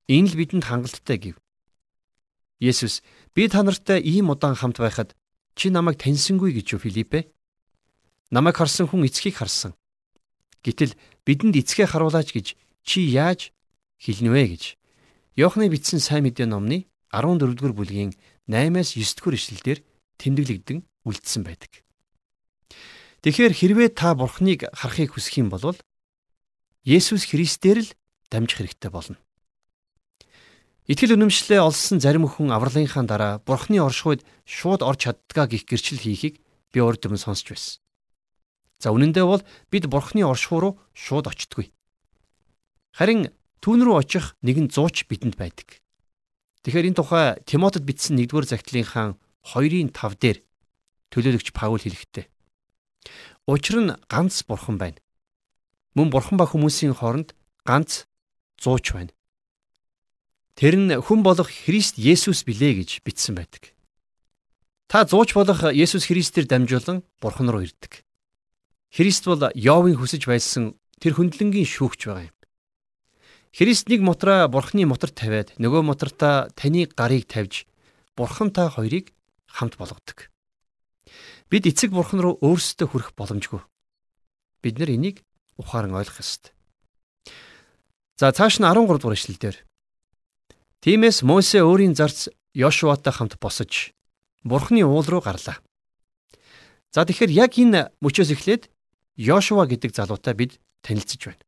Энэ 0.07 0.33
л 0.33 0.39
бидэнд 0.39 0.65
хангалттай 0.65 1.17
гэв. 1.19 1.37
Есүс 2.57 3.03
би 3.35 3.45
та 3.51 3.61
нартай 3.61 3.99
ийм 4.01 4.31
удаан 4.31 4.55
хамт 4.55 4.79
байхад 4.79 5.13
чи 5.59 5.67
намайг 5.67 5.99
таньсангүй 5.99 6.55
гэж 6.55 6.79
юу 6.79 6.81
Филиппэ? 6.87 7.27
Намайг 8.31 8.55
харсан 8.55 8.87
хүн 8.87 9.03
эцгийг 9.03 9.43
харсан. 9.43 9.75
Гэтэл 10.63 10.95
бидэнд 11.27 11.59
эцгээ 11.59 11.91
харуулаач 11.91 12.31
гэж 12.31 12.55
чи 12.87 12.99
яаж 13.11 13.51
хэлнэ 13.99 14.31
вэ 14.31 14.43
гэж 14.55 14.63
Йохны 15.35 15.67
бичсэн 15.71 15.99
сайн 15.99 16.27
мэдээ 16.27 16.47
номны 16.47 16.87
14-р 17.11 17.71
бүлгийн 17.75 18.11
8-аас 18.47 18.95
9-р 18.95 19.35
ишлэлдэр 19.35 19.79
тэмдэглэгдэн 20.19 20.79
үлдсэн 21.07 21.43
байдаг. 21.47 21.83
Тэгэхээр 23.23 23.53
хэрвээ 23.55 23.89
та 23.95 24.15
Бурхныг 24.15 24.67
харахыг 24.71 25.15
хүсэх 25.15 25.39
юм 25.39 25.47
бол 25.51 25.75
Есүс 26.83 27.27
Христээр 27.27 27.83
л 27.83 27.89
дамжих 28.31 28.63
хэрэгтэй 28.63 28.91
болно. 28.91 29.15
Итгэл 30.89 31.13
үнэмшлээ 31.13 31.61
олсон 31.61 32.01
зарим 32.01 32.25
хүн 32.25 32.49
авралынхаа 32.49 33.05
дараа 33.05 33.33
Бурхны 33.45 33.77
оршихуйд 33.77 34.25
шууд 34.41 34.81
орж 34.81 35.05
чаддгаа 35.05 35.45
гих 35.45 35.69
гэрчил 35.69 36.01
хийхийг 36.01 36.41
би 36.73 36.79
урд 36.81 37.05
өмнө 37.05 37.21
сонсч 37.21 37.53
байсан. 37.53 37.77
За 38.81 38.89
үнэн 38.89 39.13
дээр 39.13 39.29
бол 39.29 39.43
бид 39.69 39.85
Бурхны 39.85 40.25
оршихуй 40.25 40.59
руу 40.59 40.73
шууд 40.97 41.29
очтгүй. 41.29 41.69
Харин 42.97 43.29
түүн 43.61 43.85
рүү 43.85 43.95
очих 44.01 44.33
нэгэн 44.41 44.73
зууч 44.73 45.05
бидэнд 45.05 45.37
байдаг. 45.37 45.77
Тэгэхээр 46.65 46.89
энэ 46.89 46.97
тухай 46.97 47.37
Тимотед 47.45 47.85
бичсэн 47.85 48.17
1-р 48.17 48.49
загтлынхаа 48.49 49.13
2-ын 49.45 49.93
5 49.93 50.17
дээр 50.17 50.41
төлөөлөгч 51.13 51.53
Паул 51.53 51.79
хэлэхдээ 51.79 52.25
Учир 53.45 53.77
нь 53.81 53.93
ганц 54.09 54.43
бурхан 54.43 54.81
байна 54.81 54.99
мөн 55.95 56.09
бурхан 56.13 56.37
ба 56.37 56.45
хүмүүсийн 56.45 56.93
хооронд 56.95 57.35
ганц 57.67 58.05
зууч 58.61 58.93
байна. 58.93 59.11
Тэр 60.59 60.75
нь 60.75 60.91
хүн 60.91 61.23
болох 61.23 61.47
Христ 61.47 61.95
Есүс 61.95 62.43
билээ 62.43 62.83
гэж 62.83 62.99
бичсэн 63.07 63.39
байдаг. 63.39 63.71
Та 64.91 65.07
зууч 65.07 65.31
болох 65.31 65.63
Есүс 65.71 66.11
Христээр 66.11 66.51
дамжуулан 66.51 66.99
бурхан 67.23 67.47
руу 67.47 67.63
ирдэг. 67.63 68.03
Христ 68.91 69.23
бол 69.23 69.39
Йовын 69.55 69.95
хүсэж 69.95 70.27
байсан 70.27 70.75
тэр 70.99 71.15
хөндлөнгийн 71.15 71.63
шүүгч 71.63 72.11
байгаа 72.11 72.27
юм. 72.27 72.35
Христ 73.55 73.87
нэг 73.87 74.03
мотроо 74.03 74.51
бурхны 74.51 74.83
мотор 74.83 75.15
тавиад 75.15 75.55
нөгөө 75.63 75.79
мотортаа 75.79 76.51
таны 76.51 76.91
гарыг 76.91 77.31
тавьж 77.31 77.63
бурхантай 78.19 78.67
хоёрыг 78.67 79.15
хамт 79.47 79.79
болгодог. 79.79 80.27
Бид 81.47 81.71
эцэг 81.71 81.95
бурхан 81.95 82.19
руу 82.19 82.35
өөрсдөө 82.43 82.87
хүрэх 82.91 83.15
боломжгүй. 83.15 83.63
Бид 84.59 84.75
нар 84.75 84.91
энийг 84.91 85.23
ухаан 85.55 85.95
ойлгох 85.95 86.19
ёстой. 86.19 86.51
За 88.19 88.35
цааш 88.35 88.59
нь 88.59 88.67
13 88.67 88.99
дугаар 88.99 89.15
ишлэлдэр 89.15 89.68
Тиймээс 90.79 91.27
Мосе 91.27 91.59
өөрийн 91.59 91.91
зарц 91.91 92.31
Йошуатай 92.55 93.11
хамт 93.11 93.35
босож 93.35 93.91
Бурхны 94.47 94.87
уул 94.87 95.03
руу 95.03 95.19
гарлаа. 95.19 95.59
За 96.95 97.03
тэгэхээр 97.03 97.35
яг 97.35 97.59
энэ 97.59 97.91
мөчөөс 97.99 98.31
эхлээд 98.31 98.71
Йошуа 99.19 99.67
гэдэг 99.67 99.91
залуутай 99.91 100.33
бид 100.39 100.63
танилцж 100.79 101.19
байна. 101.19 101.43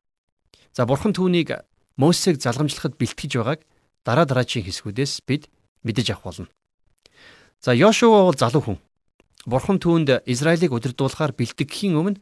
За 0.75 0.83
Бурхан 0.83 1.15
түүнийг 1.15 1.63
Мосег 1.95 2.43
залгамжлахад 2.43 2.99
бэлтгэж 2.99 3.39
байгааг 3.39 3.63
дараа 4.03 4.27
дараачийн 4.27 4.67
хэсгүүдээс 4.67 5.23
бид 5.23 5.47
мэдэж 5.87 6.11
авах 6.11 6.27
болно. 6.27 6.51
За 7.63 7.71
Йошуа 7.71 8.27
бол 8.27 8.35
залуу 8.35 8.59
хүн. 8.59 8.77
Бурхан 9.47 9.79
түүнд 9.79 10.27
Израилийг 10.27 10.75
удирдуулахаар 10.75 11.31
бэлтгэхийн 11.31 11.95
өмнө 11.95 12.19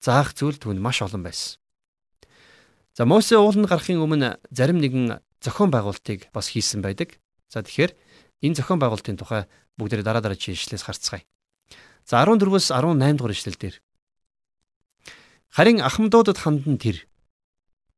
заах 0.00 0.32
зүйл 0.32 0.56
түүнд 0.56 0.80
маш 0.80 1.04
олон 1.04 1.20
байсан. 1.20 1.60
За 2.96 3.04
Мосе 3.04 3.36
ууланд 3.36 3.68
гарахын 3.68 4.00
өмнө 4.00 4.40
зарим 4.48 4.80
нэгэн 4.80 5.20
зохион 5.46 5.70
байгуулалтыг 5.70 6.34
бас 6.34 6.50
хийсэн 6.50 6.82
байдаг. 6.82 7.22
За 7.46 7.62
тэгэхээр 7.62 7.94
энэ 8.42 8.58
зохион 8.58 8.82
байгуулалтын 8.82 9.16
тухай 9.22 9.46
бүгдээ 9.78 10.02
дараа 10.02 10.20
дараа 10.20 10.34
жишээлээс 10.34 10.82
харцгаая. 10.82 11.22
За 12.02 12.26
14-өөс 12.26 12.74
18 12.74 13.18
дугаар 13.18 13.34
ишлэл 13.34 13.58
дээр 13.58 13.76
Харин 15.56 15.80
ахмадуудад 15.80 16.36
хандан 16.42 16.76
тэр 16.76 17.06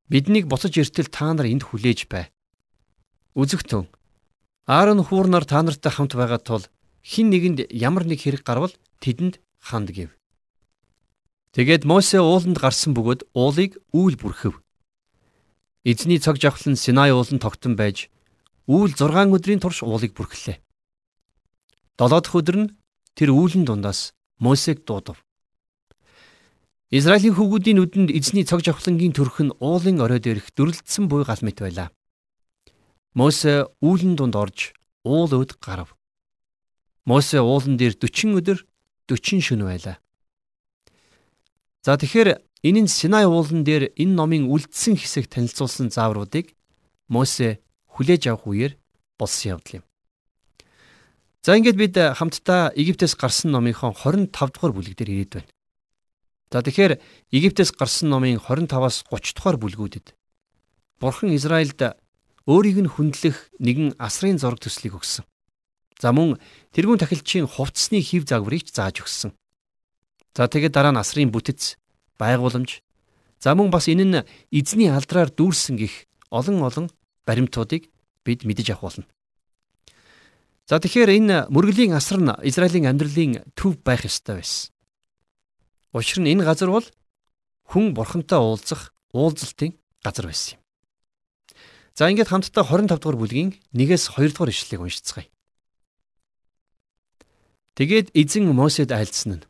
биднийг 0.06 0.46
буцаж 0.46 0.76
иртэл 0.78 1.10
та 1.10 1.32
нар 1.34 1.48
энд 1.50 1.66
хүлээж 1.66 2.06
бай. 2.06 2.30
Үзэгтэн 3.34 3.90
Аарон 4.68 5.00
хуурнаар 5.02 5.48
та 5.48 5.64
нартай 5.64 5.92
хамт 5.92 6.12
байгаа 6.14 6.38
тул 6.38 6.64
хин 7.02 7.32
нэгэнд 7.32 7.72
ямар 7.72 8.04
нэг 8.04 8.20
хэрэг 8.20 8.44
гарвал 8.44 8.74
тэдэнд 9.00 9.40
ханд 9.58 9.90
гэв. 9.96 10.12
Тэгээд 11.56 11.88
Мосе 11.88 12.20
ууланд 12.20 12.60
гарсан 12.60 12.92
бөгөөд 12.92 13.32
уулыг 13.32 13.80
үүл 13.96 14.14
бүрхэв. 14.20 14.54
Эзний 15.84 16.18
цог 16.18 16.42
жавхлан 16.42 16.74
Синай 16.74 17.14
ууланд 17.14 17.42
тогтсон 17.42 17.78
байж 17.78 18.10
үүл 18.66 18.98
6 18.98 19.30
өдрийн 19.30 19.62
турш 19.62 19.86
уулыг 19.86 20.10
бүрхлээ. 20.18 20.58
Долоо 21.94 22.18
дахь 22.18 22.34
өдөр 22.34 22.56
нь 22.58 22.72
тэр 23.14 23.30
үүлэн 23.30 23.62
дундаас 23.62 24.10
Мосег 24.42 24.82
дуудав. 24.82 25.22
Израилийн 26.90 27.36
хүүгүүдийн 27.38 27.78
нүдэнд 27.78 28.10
эзний 28.10 28.42
цог 28.42 28.66
жавхлангийн 28.66 29.14
төрх 29.14 29.38
нь 29.38 29.54
уулын 29.62 30.02
орой 30.02 30.18
дээрх 30.18 30.50
дүрлэлдсэн 30.56 31.06
буй 31.06 31.22
гал 31.22 31.42
мэт 31.46 31.62
байлаа. 31.62 31.94
Мосе 33.14 33.70
үүлэн 33.78 34.18
дунд 34.18 34.34
орж 34.34 34.74
уул 35.04 35.30
өд 35.30 35.60
гарав. 35.62 35.94
Мосе 37.06 37.38
уулан 37.38 37.78
дээр 37.78 37.94
40 37.94 38.40
өдөр 38.40 38.58
40 39.06 39.46
шөнө 39.46 39.64
байлаа. 39.68 39.96
За 41.84 41.94
тэгэхээр 41.94 42.47
энэ 42.66 42.86
нь 42.86 42.90
Синай 42.90 43.26
уулан 43.26 43.62
дээр 43.62 43.94
энэ 43.94 44.14
номын 44.14 44.50
үлдсэн 44.50 44.98
хэсэг 44.98 45.30
танилцуулсан 45.30 45.94
заавруудыг 45.94 46.54
Мосе 47.08 47.62
хүлээж 47.94 48.28
авах 48.28 48.46
үеэр 48.46 48.72
болсон 49.18 49.58
явдал 49.58 49.80
юм. 49.80 49.84
За 51.42 51.56
ингээд 51.56 51.78
бид 51.78 51.94
хамтдаа 51.96 52.74
Египтээс 52.74 53.14
гарсан 53.16 53.54
номынхон 53.54 53.94
25 53.94 54.34
дугаар 54.52 54.72
бүлэг 54.74 54.94
дээр 54.98 55.10
ирээд 55.14 55.32
байна. 55.40 55.50
За 56.52 56.60
тэгэхээр 56.60 57.00
Египтээс 57.32 57.72
гарсан 57.72 58.10
номын 58.10 58.42
25-аас 58.42 59.06
30 59.08 59.36
дугаар 59.38 59.56
бүлгүүдэд 59.56 60.12
Бурхан 61.00 61.30
Израильд 61.32 61.94
өөрийг 62.48 62.82
нь 62.82 62.90
хүндлэх 62.90 63.54
нэгэн 63.62 64.00
асрын 64.02 64.40
зураг 64.40 64.58
төслийг 64.58 64.98
өгсөн. 64.98 65.24
За 66.00 66.10
мөн 66.10 66.40
тэрүүн 66.74 66.98
тахилчийн 66.98 67.46
хувцсны 67.46 68.02
хев 68.02 68.26
загварыг 68.26 68.66
зааж 68.72 69.04
өгсөн. 69.04 69.30
За 70.34 70.48
тэгээд 70.48 70.74
дараа 70.74 70.96
нь 70.96 71.00
асрын 71.00 71.30
бүтэц, 71.30 71.78
байгууламж, 72.18 72.82
за 73.40 73.54
мөн 73.54 73.70
бас 73.70 73.88
энэ 73.88 74.04
нь 74.04 74.26
эзний 74.50 74.90
алдраар 74.90 75.30
дүүрсэн 75.30 75.78
гих 75.78 76.10
олон 76.30 76.60
олон 76.62 76.86
баримтуудыг 77.24 77.88
бид 78.24 78.44
мэдэж 78.44 78.74
авах 78.74 78.92
болно. 78.92 79.06
За 80.68 80.76
тэгэхээр 80.76 81.10
энэ 81.16 81.36
мөргөлийн 81.48 81.96
асар 81.96 82.20
нь 82.20 82.28
Израилийн 82.44 82.90
амьдралын 82.92 83.40
төв 83.56 83.80
байх 83.80 84.04
ёстой 84.04 84.44
байсан. 84.44 84.68
Учир 85.96 86.20
нь 86.20 86.28
энэ 86.28 86.44
газар 86.44 86.68
бол 86.68 86.84
хүн 87.72 87.96
бурхантай 87.96 88.36
уулзах 88.36 88.92
уулзалтын 89.16 89.72
газар 90.04 90.28
байсан 90.28 90.58
юм. 90.58 90.62
За 91.96 92.12
ингээд 92.12 92.28
хамтдаа 92.28 92.64
25 92.68 93.00
дугаар 93.00 93.16
бүлгийн 93.16 93.56
1-ээс 93.72 94.12
2 94.12 94.28
дугаар 94.36 94.52
ишлэлийг 94.52 94.84
уншицгаая. 94.84 95.26
Тэгээд 97.80 98.12
эзэн 98.12 98.52
Мосед 98.52 98.92
айлдсан 98.92 99.40
нь 99.40 99.44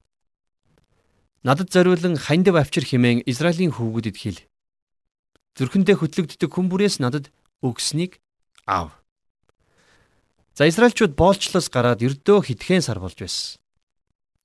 Надад 1.47 1.71
зориулан 1.71 2.19
хандив 2.19 2.59
авчир 2.59 2.83
химэн 2.83 3.23
Израилийн 3.23 3.71
хүүгүүдэд 3.71 4.17
хэл. 4.19 4.43
Зүрхэндээ 5.55 5.97
хөтлөгддөг 6.03 6.51
хүмүүрээс 6.51 6.99
надад 6.99 7.31
өгснийг 7.63 8.19
аав. 8.67 8.99
За 10.59 10.67
Израильчууд 10.67 11.15
боолчлоос 11.15 11.71
гараад 11.71 12.03
ердөө 12.03 12.51
хитгэн 12.51 12.83
сар 12.83 12.99
болж 12.99 13.23
байсан. 13.23 13.63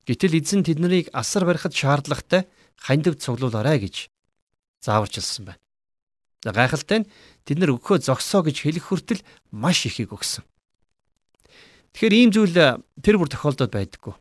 Гэтэл 0.06 0.38
эзэн 0.38 0.62
тэднийг 0.62 1.10
асар 1.18 1.50
барихад 1.50 1.74
шаардлагатай 1.74 2.46
хандив 2.78 3.18
цуглуулаарай 3.18 3.82
гэж 3.82 4.14
зааварчилсан 4.86 5.50
байна. 5.50 5.62
За 6.46 6.54
гайхалтай 6.54 7.02
нь 7.02 7.10
тэд 7.48 7.58
нар 7.58 7.74
өгөхөө 7.74 8.06
зогсоо 8.06 8.46
гэж 8.46 8.70
хэлэх 8.70 8.94
хүртэл 8.94 9.26
маш 9.50 9.90
ихийг 9.90 10.14
өгсөн. 10.14 10.46
Тэгэхээр 11.98 12.14
ийм 12.14 12.30
зүйл 12.30 12.54
тэр 13.02 13.18
бүр 13.18 13.30
тохиолдоод 13.34 13.74
байдаггүй. 13.74 14.14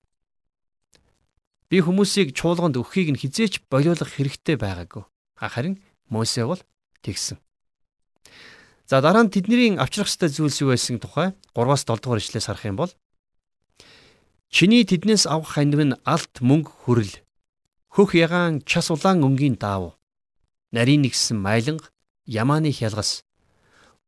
Би 1.72 1.80
хүмүүсийг 1.80 2.36
чуулганд 2.36 2.76
өгөхийг 2.76 3.16
нь 3.16 3.20
хизээч 3.24 3.64
болиулах 3.72 4.12
хэрэгтэй 4.12 4.60
байгаагүй. 4.60 5.08
Харин 5.40 5.80
Мосе 6.12 6.44
бол 6.44 6.60
тэгсэн. 7.00 7.40
За 8.84 9.00
дараа 9.00 9.24
нь 9.24 9.32
тэдний 9.32 9.80
авчрах 9.80 10.12
ёстой 10.12 10.28
зүйлс 10.28 10.60
юу 10.60 10.76
байсан 10.76 11.00
тухай? 11.00 11.32
3-аас 11.56 11.88
7 11.88 12.04
дугаар 12.04 12.20
ишлээс 12.20 12.52
харах 12.52 12.68
юм 12.68 12.76
бол 12.76 12.92
Чиний 14.52 14.84
тэднээс 14.84 15.24
авах 15.24 15.56
хандив 15.56 15.80
нь 15.80 15.96
алт 16.04 16.44
мөнгө 16.44 16.68
хүрэл. 16.84 17.24
Хөх 17.88 18.12
ягаан 18.20 18.60
час 18.68 18.92
улаан 18.92 19.24
өнгийн 19.24 19.56
даав. 19.56 19.96
Нарийн 20.76 21.08
нэгсэн 21.08 21.40
майланг 21.40 21.88
ямааны 22.28 22.68
хялгас. 22.68 23.24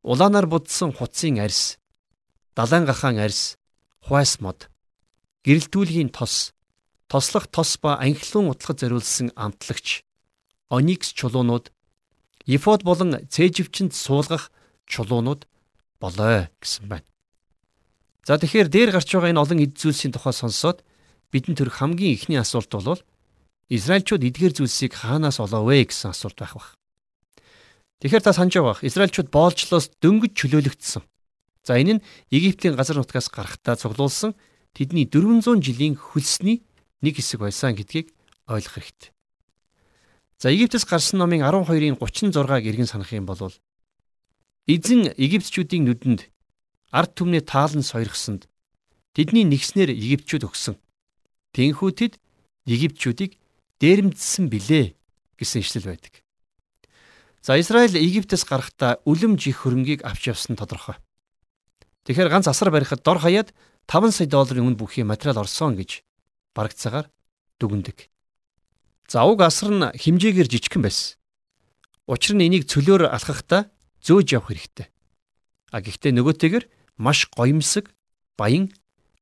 Улаанаар 0.05 0.45
будсан 0.53 0.93
хуцсын 0.93 1.41
арьс. 1.41 1.81
Далайн 2.53 2.85
гахаан 2.85 3.17
арьс. 3.25 3.57
Хуайс 4.05 4.37
мод. 4.45 4.69
Гэрэлтүүлгийн 5.49 6.13
тос 6.13 6.53
тослох 7.09 7.47
тос 7.49 7.77
ба 7.83 7.97
анхлын 8.01 8.51
утлахад 8.51 8.81
зориулсан 8.81 9.33
амтлагч 9.37 10.03
оникс 10.71 11.13
чулуунууд 11.13 11.71
ефод 12.47 12.83
болон 12.83 13.21
цээжвчэнд 13.29 13.93
суулгах 13.95 14.51
чулуунууд 14.87 15.47
болоо 16.01 16.49
гэсэн 16.61 16.89
байна. 16.89 17.09
За 18.25 18.41
тэгэхээр 18.41 18.69
дээр 18.69 18.91
гарч 18.93 19.09
байгаа 19.13 19.31
энэ 19.33 19.43
олон 19.45 19.61
эд 19.65 19.77
зүйлсийн 19.77 20.13
тухай 20.13 20.33
сонсоод 20.33 20.81
бидний 21.29 21.57
төрх 21.57 21.81
хамгийн 21.81 22.17
ихний 22.17 22.41
асуулт 22.41 22.73
бол 22.73 23.01
Израильчууд 23.69 24.25
эдгээр 24.25 24.53
зүйлсийг 24.57 24.93
хаанаас 24.97 25.41
олоо 25.41 25.65
вэ 25.69 25.89
гэсэн 25.89 26.13
асуулт 26.13 26.37
байх 26.37 26.57
баг. 26.57 26.69
Тэгэхээр 28.01 28.25
та 28.25 28.33
санаж 28.37 28.57
байгаа 28.57 28.85
Израильчууд 28.85 29.29
боолжлоос 29.33 29.93
дөнгөж 30.01 30.33
чөлөөлөгдсөн. 30.37 31.03
За 31.65 31.81
энэ 31.81 32.01
нь 32.01 32.05
Египтийн 32.29 32.77
газар 32.77 33.01
нутгаас 33.01 33.33
гарахтаа 33.33 33.77
цуглуулсан 33.81 34.37
тэдний 34.77 35.09
400 35.09 35.65
жилийн 35.65 35.97
хөлсний 35.97 36.61
нэг 37.05 37.21
хэсэг 37.21 37.45
байсан 37.45 37.77
гэдгийг 37.77 38.09
ойлгох 38.49 38.81
хэрэгтэй. 38.81 39.13
За 40.41 40.49
Египтээс 40.49 40.89
гарсан 40.89 41.21
номын 41.21 41.45
12-ын 41.45 42.01
36-ыг 42.01 42.65
эргэн 42.65 42.89
санах 42.89 43.13
юм 43.13 43.29
бол 43.29 43.53
Эзэн 44.65 45.13
Египтчүүдийн 45.21 45.85
нүдэнд 45.85 46.33
ард 46.89 47.13
түмний 47.13 47.45
таалан 47.45 47.85
сойрхсонд 47.85 48.49
тэдний 49.13 49.45
нэгснэр 49.45 49.93
Египтчүүд 49.93 50.49
өгсөн. 50.49 50.81
Тэнхүү 51.53 51.91
тэд 51.93 52.13
Египтчүүдийг 52.65 53.37
дээрэмдсэн 53.79 54.49
билээ 54.49 54.97
гэсэн 55.37 55.61
ишлэл 55.61 55.93
байдаг. 55.93 56.25
За 57.45 57.61
Израиль 57.61 58.01
Египтээс 58.01 58.49
гарахдаа 58.49 59.05
үлэмж 59.05 59.53
их 59.53 59.69
хөрөнгийг 59.69 60.01
авч 60.01 60.33
явсан 60.33 60.57
тодорхой. 60.57 60.97
Тэгэхээр 62.09 62.33
ганц 62.33 62.49
асар 62.49 62.73
барихад 62.73 63.05
дор 63.05 63.21
хаяад 63.21 63.53
5 63.85 64.17
сая 64.17 64.29
долларын 64.29 64.73
үн 64.73 64.77
бүхий 64.81 65.05
материал 65.05 65.45
орсон 65.45 65.77
гэж 65.77 66.01
барагцаагаар 66.55 67.11
дүгндэг. 67.61 68.09
За 69.09 69.27
уг 69.29 69.43
асар 69.43 69.71
нь 69.71 69.93
хэмжээгээр 69.93 70.49
жижигхэн 70.49 70.83
байсан. 70.83 71.19
Учир 72.07 72.37
нь 72.37 72.47
энийг 72.47 72.65
цөлөөр 72.71 73.11
алхахдаа 73.11 73.69
зөөж 74.01 74.29
явах 74.33 74.49
хэрэгтэй. 74.53 74.89
А 75.75 75.81
гэхдээ 75.83 76.13
нөгөөтэйгэр 76.15 76.65
маш 76.97 77.29
гоёмсог, 77.35 77.91
баян 78.37 78.73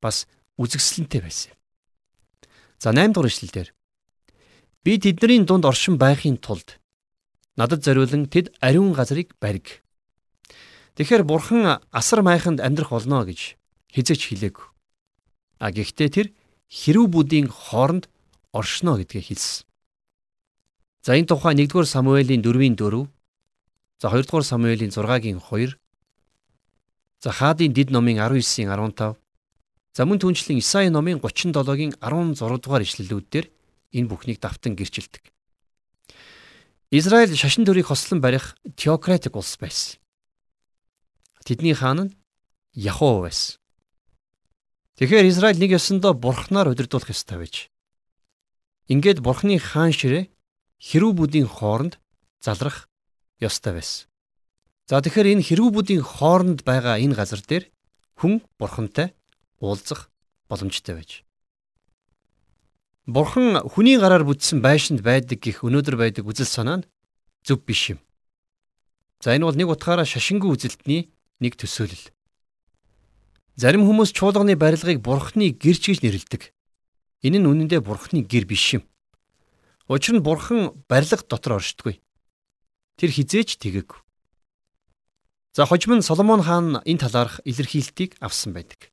бас 0.03 0.27
үзэгсэлэнтэй 0.59 1.21
байсан. 1.23 1.53
За 2.79 2.91
8 2.91 3.15
дугаар 3.15 3.31
ишлэлдэр 3.31 3.69
би 4.83 4.99
тэдний 4.99 5.47
дунд 5.47 5.65
оршин 5.65 5.97
байхын 5.99 6.37
тулд 6.37 6.83
надад 7.57 7.85
зориулан 7.85 8.27
тэд 8.27 8.51
ариун 8.61 8.93
газрыг 8.93 9.39
бариг. 9.39 9.83
Тэгэхэр 10.99 11.23
бурхан 11.23 11.81
асар 11.91 12.23
майханд 12.23 12.61
амьдрах 12.61 12.91
болно 12.91 13.25
гэж 13.25 13.57
хизэж 13.95 14.21
хэлээг. 14.29 14.57
А 15.63 15.71
гэхдээ 15.71 16.09
тэр 16.11 16.27
хэрүүбүүдийн 16.73 17.53
хооронд 17.53 18.09
оршино 18.57 18.97
гэдгээ 18.97 19.23
хэлсэн. 19.29 19.69
За 21.05 21.13
энэ 21.19 21.29
тухай 21.29 21.53
1-р 21.53 21.85
Самуэлийн 21.85 22.41
4-ийн 22.41 22.77
4 22.81 23.09
За 24.03 24.09
2 24.11 24.27
дугаар 24.27 24.43
Самуэлийн 24.43 24.91
6-гийн 24.91 25.39
2. 25.39 25.79
За 27.23 27.31
Хаадын 27.31 27.73
дид 27.73 27.91
номын 27.95 28.19
19-ийн 28.19 28.67
15. 28.67 29.15
За 29.95 30.03
мөн 30.03 30.19
түнчлэн 30.19 30.59
Исаи 30.59 30.91
номын 30.91 31.23
37-гийн 31.23 31.95
16 32.03 32.59
дугаар 32.59 32.83
ишлэлүүд 32.83 33.27
дээр 33.31 33.47
энэ 33.95 34.11
бүхнийг 34.11 34.43
давтан 34.43 34.75
гэрчилдэг. 34.75 35.23
Израиль 36.91 37.37
шашин 37.39 37.63
төрийг 37.63 37.87
хослон 37.87 38.19
барих 38.19 38.59
теократик 38.75 39.39
улс 39.39 39.55
байсан. 39.55 40.03
Тэдний 41.47 41.79
хаан 41.79 42.11
нь 42.11 42.15
Яхов 42.75 43.23
байсан. 43.23 43.62
Тэгэхээр 45.03 45.35
Израиль 45.35 45.59
нэг 45.59 45.75
ёсондоо 45.83 46.15
бурхнаар 46.15 46.71
удирдуулах 46.71 47.11
ёстой 47.11 47.43
байж. 47.43 47.67
Ингээд 48.87 49.19
бурхны 49.19 49.59
хаан 49.59 49.91
ширээ 49.91 50.31
хэрүүбүүдийн 50.79 51.51
хооронд 51.51 51.99
залрах 52.39 52.87
ёстой 53.43 53.83
байсан. 53.83 54.07
За 54.87 55.03
тэгэхээр 55.03 55.35
энэ 55.35 55.43
хэрүүбүүдийн 55.43 56.07
хооронд 56.07 56.63
байгаа 56.63 57.03
энэ 57.03 57.19
газар 57.19 57.43
дээр 57.43 57.67
хүн 58.15 58.47
бурхантай 58.63 59.11
уулзах 59.59 60.07
боломжтой 60.47 60.95
байж. 60.95 61.27
Бурхан 63.03 63.59
хүний 63.75 63.99
гараар 63.99 64.23
бүтсэн 64.23 64.63
байшинд 64.63 65.03
байдаг 65.03 65.43
гих 65.43 65.67
өнөөдөр 65.67 65.99
байдаг 65.99 66.31
үзэл 66.31 66.47
санаа 66.47 66.79
нь 66.79 66.87
зөв 67.43 67.59
биш 67.67 67.91
юм. 67.91 67.99
За 69.19 69.35
энэ 69.35 69.51
бол 69.51 69.59
нэг 69.59 69.67
утгаараа 69.67 70.07
шашингүй 70.07 70.55
үзэлтний 70.55 71.11
нэг 71.43 71.59
төсөөлөл. 71.59 72.15
Зарим 73.57 73.85
хүмүүс 73.85 74.17
чуулганы 74.17 74.57
барилгыг 74.57 75.05
бурхны 75.05 75.53
гэрч 75.53 75.93
гэж 75.93 75.99
нэрлэдэг. 76.01 76.57
Энэ 77.21 77.37
нь 77.37 77.49
үнэндээ 77.49 77.85
бурхны 77.85 78.25
гэр 78.25 78.49
биш 78.49 78.81
юм. 78.81 78.83
Учир 79.93 80.17
нь 80.17 80.25
бурхан 80.25 80.73
барилга 80.89 81.21
дотор 81.29 81.61
оршдгүй. 81.61 82.01
Тэр 82.97 83.11
хизээч 83.13 83.61
тэгээг. 83.61 83.93
За 85.53 85.69
хожим 85.69 86.01
нь 86.01 86.07
Соломон 86.07 86.41
хаан 86.41 86.81
энэ 86.81 87.03
талаарх 87.05 87.45
илэрхийлтийг 87.45 88.17
авсан 88.25 88.57
байдаг. 88.57 88.89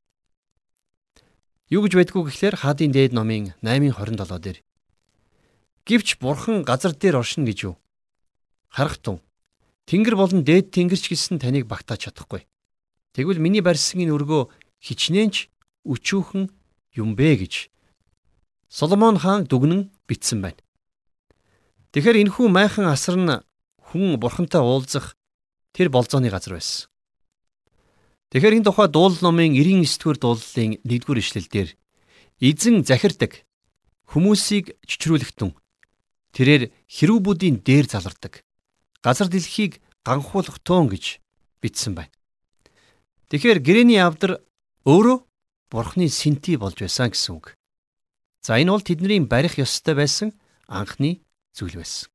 Юу 1.72 1.88
гэж 1.88 1.96
байдгүй 1.96 2.28
гэхлээр 2.28 2.60
хаадын 2.60 2.92
дээд 2.92 3.16
номын 3.16 3.56
8:27 3.64 4.44
дээр 4.44 4.60
Гэвч 5.88 6.20
бурхан 6.20 6.68
газар 6.68 6.92
дээр 6.92 7.22
оршино 7.24 7.48
гэж 7.48 7.60
юу? 7.64 7.76
Харах 8.68 8.98
тун. 9.00 9.22
Тэнгэр 9.88 10.20
болон 10.20 10.44
дээд 10.44 10.76
тэнгэрч 10.76 11.08
гэсэн 11.08 11.40
таныг 11.40 11.66
багтааж 11.66 12.10
чадахгүй. 12.10 12.49
Тэгвэл 13.14 13.42
миний 13.42 13.62
барьсан 13.66 14.06
энэ 14.06 14.14
өргөө 14.14 14.50
хичнээнч 14.84 15.50
өчүүхэн 15.86 16.50
юм 17.00 17.10
бэ 17.18 17.46
гэж 17.46 17.70
Соломон 18.70 19.18
хаан 19.18 19.50
дүгнэн 19.50 19.90
бичсэн 20.06 20.46
байна. 20.46 20.62
Тэгэхээр 21.90 22.22
энэхүү 22.22 22.48
майхан 22.54 22.86
асар 22.86 23.18
нь 23.18 23.42
хүн 23.90 24.22
бурхантай 24.22 24.62
уулзах 24.62 25.18
тэр 25.74 25.90
болзооны 25.90 26.30
газар 26.30 26.54
байсан. 26.62 26.86
Тэгэхээр 28.30 28.62
энэ 28.62 28.68
тухай 28.70 28.88
дуул 28.94 29.18
номын 29.26 29.58
99-р 29.58 30.22
дуулалын 30.22 30.78
1-р 30.86 31.18
ишлэлдэр 31.18 31.70
эзэн 32.46 32.86
захирдаг 32.86 33.42
хүмүүсийг 34.06 34.78
чичрүүлэхтэн 34.86 35.58
тэрээр 36.38 36.70
хэрүүбүүдийн 36.70 37.66
дээр 37.66 37.90
залардаг 37.90 38.46
газар 39.02 39.34
дэлхийг 39.34 39.82
ганхуулах 40.06 40.62
туун 40.62 40.94
гэж 40.94 41.18
бичсэн 41.58 41.98
байна. 41.98 42.14
Тэгэхээр 43.30 43.62
гэрэний 43.62 44.02
авдар 44.02 44.42
өөрөө 44.90 45.22
бурхны 45.70 46.10
синти 46.10 46.58
болж 46.58 46.82
байсан 46.82 47.14
гэсэн 47.14 47.38
үг. 47.38 47.54
За 48.42 48.58
энэ 48.58 48.74
бол 48.74 48.82
тэдний 48.82 49.22
барих 49.22 49.62
ёстой 49.62 49.94
байсан 49.94 50.34
анхны 50.66 51.22
зүйл 51.54 51.78
байсан. 51.78 52.10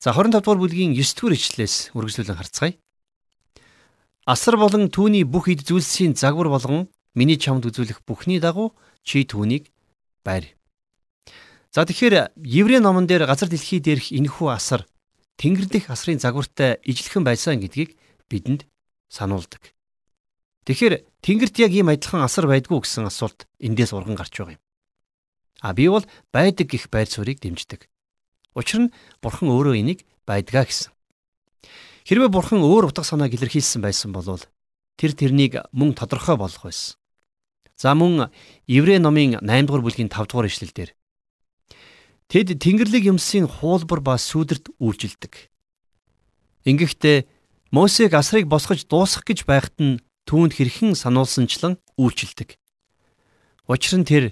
За 0.00 0.16
25 0.16 0.40
дугаар 0.40 0.60
бүлгийн 0.64 0.96
9 0.96 1.20
дугаар 1.20 1.36
ишлэлээс 1.36 1.92
үргэлжлүүлэн 1.92 2.40
харцгаая. 2.40 2.74
Асар 4.24 4.56
болон 4.56 4.88
түүний 4.88 5.28
бүх 5.28 5.52
эд 5.52 5.68
зүйлсийн 5.68 6.16
загвар 6.16 6.48
болгон 6.48 6.88
миний 7.12 7.36
чамд 7.36 7.68
үзүүлэх 7.68 8.00
бүхний 8.08 8.40
дагуу 8.40 8.72
чи 9.04 9.28
түүнийг 9.28 9.68
барь. 10.24 10.56
За 11.68 11.84
тэгэхээр 11.84 12.32
Еврей 12.40 12.80
номон 12.80 13.04
дээр 13.04 13.28
газар 13.28 13.52
дэлхий 13.52 13.84
дээрх 13.84 14.08
энэхүү 14.08 14.48
асар 14.48 14.88
Тэнгэр 15.36 15.68
дэх 15.68 15.92
асрын 15.92 16.16
загвартай 16.16 16.80
ижилхэн 16.80 17.20
байсан 17.20 17.60
гэдгийг 17.60 18.00
бидэнд 18.32 18.64
сануулдаг. 19.08 19.74
Тэгэхээр 20.66 21.06
Тэнгэрт 21.22 21.56
яг 21.62 21.72
ийм 21.72 21.88
адилхан 21.90 22.26
асар 22.26 22.50
байдгүй 22.50 22.82
гэсэн 22.82 23.06
асуулт 23.06 23.46
эндээс 23.62 23.94
урган 23.94 24.18
гарч 24.18 24.34
байгаа 24.34 24.58
юм. 24.58 24.62
А 25.62 25.72
би 25.72 25.86
бол 25.88 26.04
байдаг 26.34 26.66
гих 26.66 26.90
байр 26.90 27.06
суурийг 27.06 27.38
дэмждэг. 27.38 27.86
Учир 28.58 28.90
нь 28.90 28.94
бурхан 29.22 29.48
өөрөө 29.50 29.78
энийг 29.78 30.02
байдгаа 30.26 30.66
гэсэн. 30.66 30.90
Хэрвээ 32.06 32.30
бурхан 32.30 32.66
өөр 32.66 32.90
утга 32.90 33.06
санааг 33.06 33.34
илэрхийлсэн 33.34 33.82
байсан 33.82 34.10
бол 34.10 34.42
тэр 34.98 35.12
тэрнийг 35.14 35.62
мөн 35.70 35.94
тодорхой 35.94 36.34
болгох 36.34 36.66
байсан. 36.66 36.98
За 37.76 37.94
мөн 37.94 38.32
Еврей 38.66 38.98
номын 38.98 39.38
8 39.38 39.66
дугаар 39.66 39.84
бүлгийн 39.84 40.10
5 40.10 40.30
дугаар 40.30 40.50
ишлэлдэр 40.50 40.96
Тэд 42.26 42.58
Тэнгэрлэг 42.58 43.06
юмсын 43.06 43.46
хуулбар 43.46 44.02
ба 44.02 44.18
сүудэрт 44.18 44.74
үйлжилдэг. 44.82 45.46
Ингэхдээ 46.66 47.18
Мосег 47.70 48.14
асрыг 48.14 48.46
босгож 48.46 48.86
дуусгах 48.86 49.26
гэж 49.26 49.44
байхад 49.46 49.76
нь 49.82 50.00
түүнд 50.26 50.54
хэрхэн 50.54 50.94
сануулсанчлан 50.94 51.78
үйлчилдэг. 51.98 52.58
Учир 53.66 53.98
нь 53.98 54.06
тэр 54.06 54.24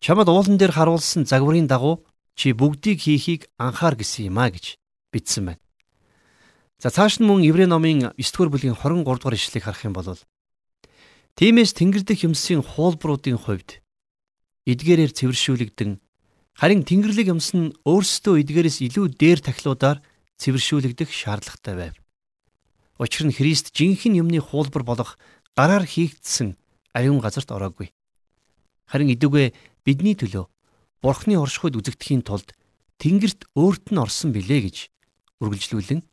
Чамд 0.00 0.32
уулан 0.32 0.56
дээр 0.56 0.72
харуулсан 0.72 1.28
загварын 1.28 1.68
дагуу 1.68 2.02
чи 2.34 2.56
бүгдийг 2.56 3.04
хийхийг 3.04 3.52
анхаар 3.60 4.00
гэсэн 4.00 4.32
юм 4.32 4.40
а 4.40 4.48
гэж 4.48 4.80
бичсэн 5.12 5.44
байна. 5.52 5.62
За 6.80 6.88
цааш 6.88 7.20
нь 7.20 7.28
мөн 7.28 7.44
Еврей 7.44 7.68
номын 7.68 8.16
9-р 8.16 8.48
бүлгийн 8.48 8.74
23 8.74 9.04
дугаар 9.04 9.36
ишлэгийг 9.36 9.64
харах 9.68 9.84
юм 9.84 9.92
бол 9.92 10.16
Тиймээс 11.36 11.76
Тэнгэр 11.76 12.04
дэх 12.08 12.24
юмсын 12.24 12.64
хуулбаруудын 12.64 13.36
хувьд 13.36 13.84
эдгээрээр 14.64 15.12
цэвэршүүлэгдэн 15.12 16.00
харин 16.56 16.82
Тэнгэрлэг 16.88 17.28
юмс 17.28 17.52
нь 17.52 17.76
өөрсдөө 17.84 18.40
эдгээрээс 18.40 18.78
илүү 18.88 19.06
дээр 19.20 19.40
тахлуудаар 19.44 20.00
цэвэршүүлэгдэх 20.40 21.12
шаардлагатай 21.12 21.74
байв. 21.76 21.94
Учир 23.00 23.24
нь 23.24 23.32
Христ 23.32 23.72
жинхэнэ 23.72 24.20
юмны 24.20 24.44
хуулбар 24.44 24.84
болох 24.84 25.16
гараар 25.56 25.88
хийгдсэн 25.88 26.60
ариун 26.92 27.24
газарт 27.24 27.48
ороогүй. 27.48 27.96
Харин 28.84 29.08
идүгэ 29.16 29.56
бидний 29.88 30.12
төлөө 30.12 30.44
Бурхны 31.00 31.40
оршихуйд 31.40 31.80
үзэгдэхийн 31.80 32.20
тулд 32.20 32.52
Тэнгэрт 33.00 33.48
өөрт 33.56 33.88
нь 33.88 34.02
орсон 34.04 34.36
билээ 34.36 34.68
гэж 34.68 34.92
үргэлжлүүлэн 35.40 36.04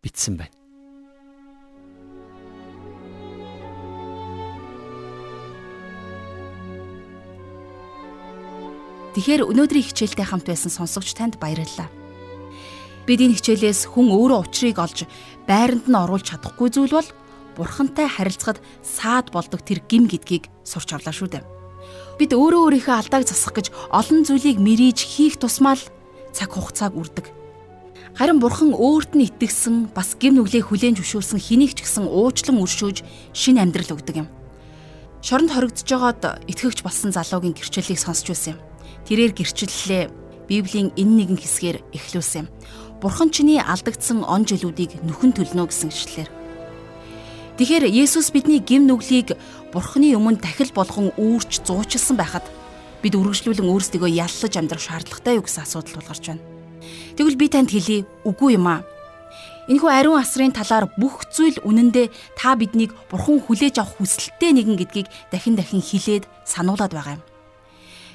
бичсэн 0.00 0.40
байна. 0.40 0.56
Тэгэхээр 9.12 9.44
өнөөдрийн 9.44 9.86
хичээлтэй 9.92 10.24
хамт 10.24 10.48
байсан 10.48 10.72
сонсогч 10.72 11.12
танд 11.12 11.36
баярлалаа. 11.36 12.03
Бид 13.04 13.20
энэ 13.20 13.36
хичээлээс 13.36 13.92
хүн 13.92 14.08
өөрөө 14.08 14.48
учрыг 14.48 14.80
олж 14.80 15.04
байранд 15.44 15.84
нь 15.84 16.00
оруулж 16.00 16.24
чадахгүй 16.24 16.68
зүйл 16.72 16.96
бол 16.96 17.08
бурхантай 17.52 18.08
харилцахад 18.08 18.64
саад 18.80 19.28
болдог 19.28 19.60
тэр 19.60 19.84
гим 19.84 20.08
гэдгийг 20.08 20.48
сурч 20.64 20.96
авлаа 20.96 21.12
шүү 21.12 21.28
дээ. 21.36 21.44
Бид 22.16 22.32
өөрөө 22.32 22.80
өөрийнхөө 22.80 22.96
алдааг 22.96 23.28
засах 23.28 23.52
гэж 23.52 23.68
олон 23.92 24.24
зүйлийг 24.24 24.56
мэрийж 24.56 25.04
хийх 25.04 25.36
тусмаа 25.36 25.76
л 25.76 25.84
цаг 26.32 26.56
хугацааг 26.56 26.96
үрдэг. 26.96 27.28
Харин 28.16 28.40
бурхан 28.40 28.72
өөрт 28.72 29.18
нь 29.18 29.26
итгэсэн 29.28 29.92
бас 29.92 30.16
гим 30.16 30.38
нүглээ 30.38 30.64
хүлээн 30.64 30.96
зөвшөөрсөн 30.96 31.40
хэнийг 31.42 31.76
ч 31.76 31.84
гэсэн 31.84 32.06
уучлан 32.08 32.62
өршөөж 32.62 33.02
шин 33.34 33.58
амьдрал 33.58 33.98
өгдөг 33.98 34.22
юм. 34.22 34.28
Шоронд 35.20 35.50
хоригдож 35.50 35.82
байгаад 35.84 36.22
итгэгч 36.46 36.86
болсон 36.86 37.10
залуугийн 37.10 37.58
гэрчлэлийг 37.58 37.98
сонсч 37.98 38.30
байсан 38.30 38.54
юм. 38.54 38.60
Тэрээр 39.10 39.32
гэрчлэлээ 39.34 40.23
Библийн 40.48 40.92
энэ 40.96 41.24
нэгэн 41.24 41.38
хэсгээр 41.40 41.78
эхлүүлсэн 41.96 42.46
юм. 42.46 42.48
Бурхан 43.00 43.30
чиний 43.30 43.60
алдагдсан 43.60 44.24
он 44.24 44.44
жилүүдийг 44.48 45.02
нүхэн 45.04 45.32
төлнө 45.36 45.68
гэсэн 45.68 45.92
ишлэлээр. 45.92 46.30
Тэгэхээр 47.54 47.84
Есүс 47.86 48.34
бидний 48.34 48.58
гим 48.58 48.90
нүглийг 48.90 49.38
Бурхны 49.70 50.14
өмнө 50.14 50.42
дахил 50.42 50.70
болгон 50.74 51.14
үүрч 51.14 51.62
зуучилсан 51.66 52.18
байхад 52.18 52.46
бид 53.02 53.14
үргэлжлүүлэн 53.14 53.70
өөрсдийгөө 53.70 54.10
яллаж 54.10 54.52
амьдрах 54.58 54.82
шаардлагатай 54.82 55.38
юу 55.38 55.44
гэсэн 55.46 55.62
асуудал 55.62 56.00
тулгарч 56.00 56.24
байна. 56.34 56.42
Тэгвэл 57.14 57.38
би 57.38 57.46
танд 57.52 57.70
хэлье 57.70 58.06
үгүй 58.26 58.58
юм 58.58 58.66
аа. 58.70 58.82
Энэхүү 59.68 59.90
ариун 59.90 60.20
асрын 60.20 60.52
талаар 60.52 60.90
бүх 60.98 61.28
зүйл 61.32 61.62
үнэндээ 61.62 62.10
та 62.36 62.58
биднийг 62.58 62.92
бурхан 63.08 63.40
хүлээж 63.40 63.80
авах 63.80 63.96
хүсэлттэй 64.02 64.52
нэгэн 64.56 64.76
гэдгийг 64.76 65.08
дахин 65.30 65.56
дахин 65.56 65.80
хилээд 65.80 66.28
сануулад 66.44 66.92
байгаа 66.92 67.16
юм. 67.16 67.22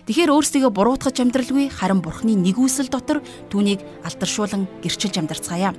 Тэгэхээр 0.10 0.34
өөрсдийгөө 0.34 0.74
буруутгаж 0.74 1.22
амьдралгүй 1.22 1.69
харин 1.69 2.02
бурхны 2.02 2.34
нэгүсэл 2.34 2.89
дотор 2.89 3.22
түүнийг 3.54 3.86
алдаршуулан 4.02 4.65
гэрчилж 4.82 5.22
амьдарцгаая. 5.22 5.78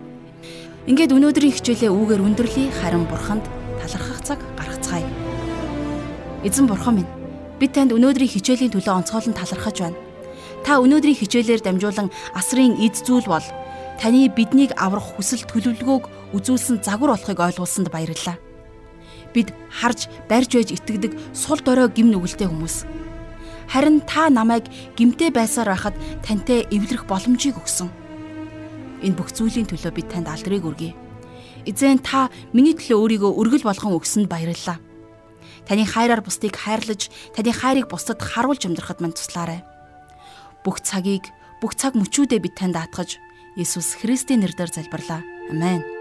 Ингээд 0.87 1.19
өнөөдрийн 1.19 1.51
хичээлээ 1.59 1.91
үүгээр 1.91 2.23
өндөрлөе 2.23 2.71
харин 2.71 3.11
бурханд 3.11 3.43
талархах 3.83 4.23
цаг 4.23 4.39
гаргацгаая. 4.55 5.11
Эзэн 6.47 6.71
бурхан 6.71 7.03
минь 7.03 7.11
бид 7.59 7.75
танд 7.75 7.91
өнөөдрийн 7.91 8.31
хичээлийн 8.31 8.71
төлөө 8.71 9.03
онцгойлон 9.03 9.35
талархаж 9.35 9.77
байна. 9.83 9.99
Та 10.63 10.79
өнөөдрийн 10.79 11.19
хичээлээр 11.27 11.67
дамжуулан 11.67 12.15
асрын 12.31 12.79
эд 12.79 13.03
зүйл 13.03 13.27
бол 13.27 13.43
таны 13.99 14.31
биднийг 14.31 14.79
аврах 14.79 15.11
хүсэл 15.19 15.43
төлөвлөгөөг 15.43 16.39
үзүүлсэн 16.39 16.87
загвар 16.87 17.19
болохыг 17.19 17.35
ойлгуулсанд 17.51 17.91
баярлалаа. 17.91 18.39
Бид 19.35 19.51
харж 19.75 20.07
барьж 20.31 20.55
байж 20.55 20.71
итгэдэг 20.71 21.19
сул 21.35 21.59
дорой 21.67 21.91
гим 21.91 22.15
нүгэлтэй 22.15 22.47
хүмүүс. 22.47 23.10
Харин 23.71 24.03
та 24.03 24.27
намайг 24.29 24.67
гимтэй 24.99 25.31
байсаар 25.31 25.71
байхад 25.71 25.95
тантай 26.27 26.67
эвлэрэх 26.75 27.07
боломжийг 27.07 27.55
өгсөн. 27.55 27.87
Энэ 29.07 29.15
бүх 29.15 29.31
зүйлийн 29.31 29.71
төлөө 29.71 29.95
бид 29.95 30.11
танд 30.11 30.27
алдрыг 30.27 30.67
өргөе. 30.67 30.93
Эзэн 31.71 32.03
та 32.03 32.35
миний 32.51 32.75
төлөө 32.75 32.99
өөрийгөө 32.99 33.33
өргөл 33.39 33.69
болгон 33.71 33.95
өгсөнд 33.95 34.27
баярлалаа. 34.27 34.83
Таны 35.71 35.87
хайраар 35.87 36.19
бусдыг 36.19 36.59
хайрлаж, 36.59 37.15
таны 37.31 37.55
хайрыг 37.55 37.87
бусдад 37.87 38.19
харуулж 38.19 38.67
амьдрахад 38.67 38.99
мань 38.99 39.15
туслаарай. 39.15 39.63
Бүх 40.67 40.83
цагийг, 40.83 41.31
бүх 41.63 41.79
цаг 41.79 41.95
мөчүүдээ 41.95 42.41
бид 42.43 42.59
танд 42.59 42.75
даатгаж, 42.75 43.23
Есүс 43.55 44.03
Христийн 44.03 44.43
нэрээр 44.43 44.73
залбирлаа. 44.73 45.23
Амен. 45.51 46.00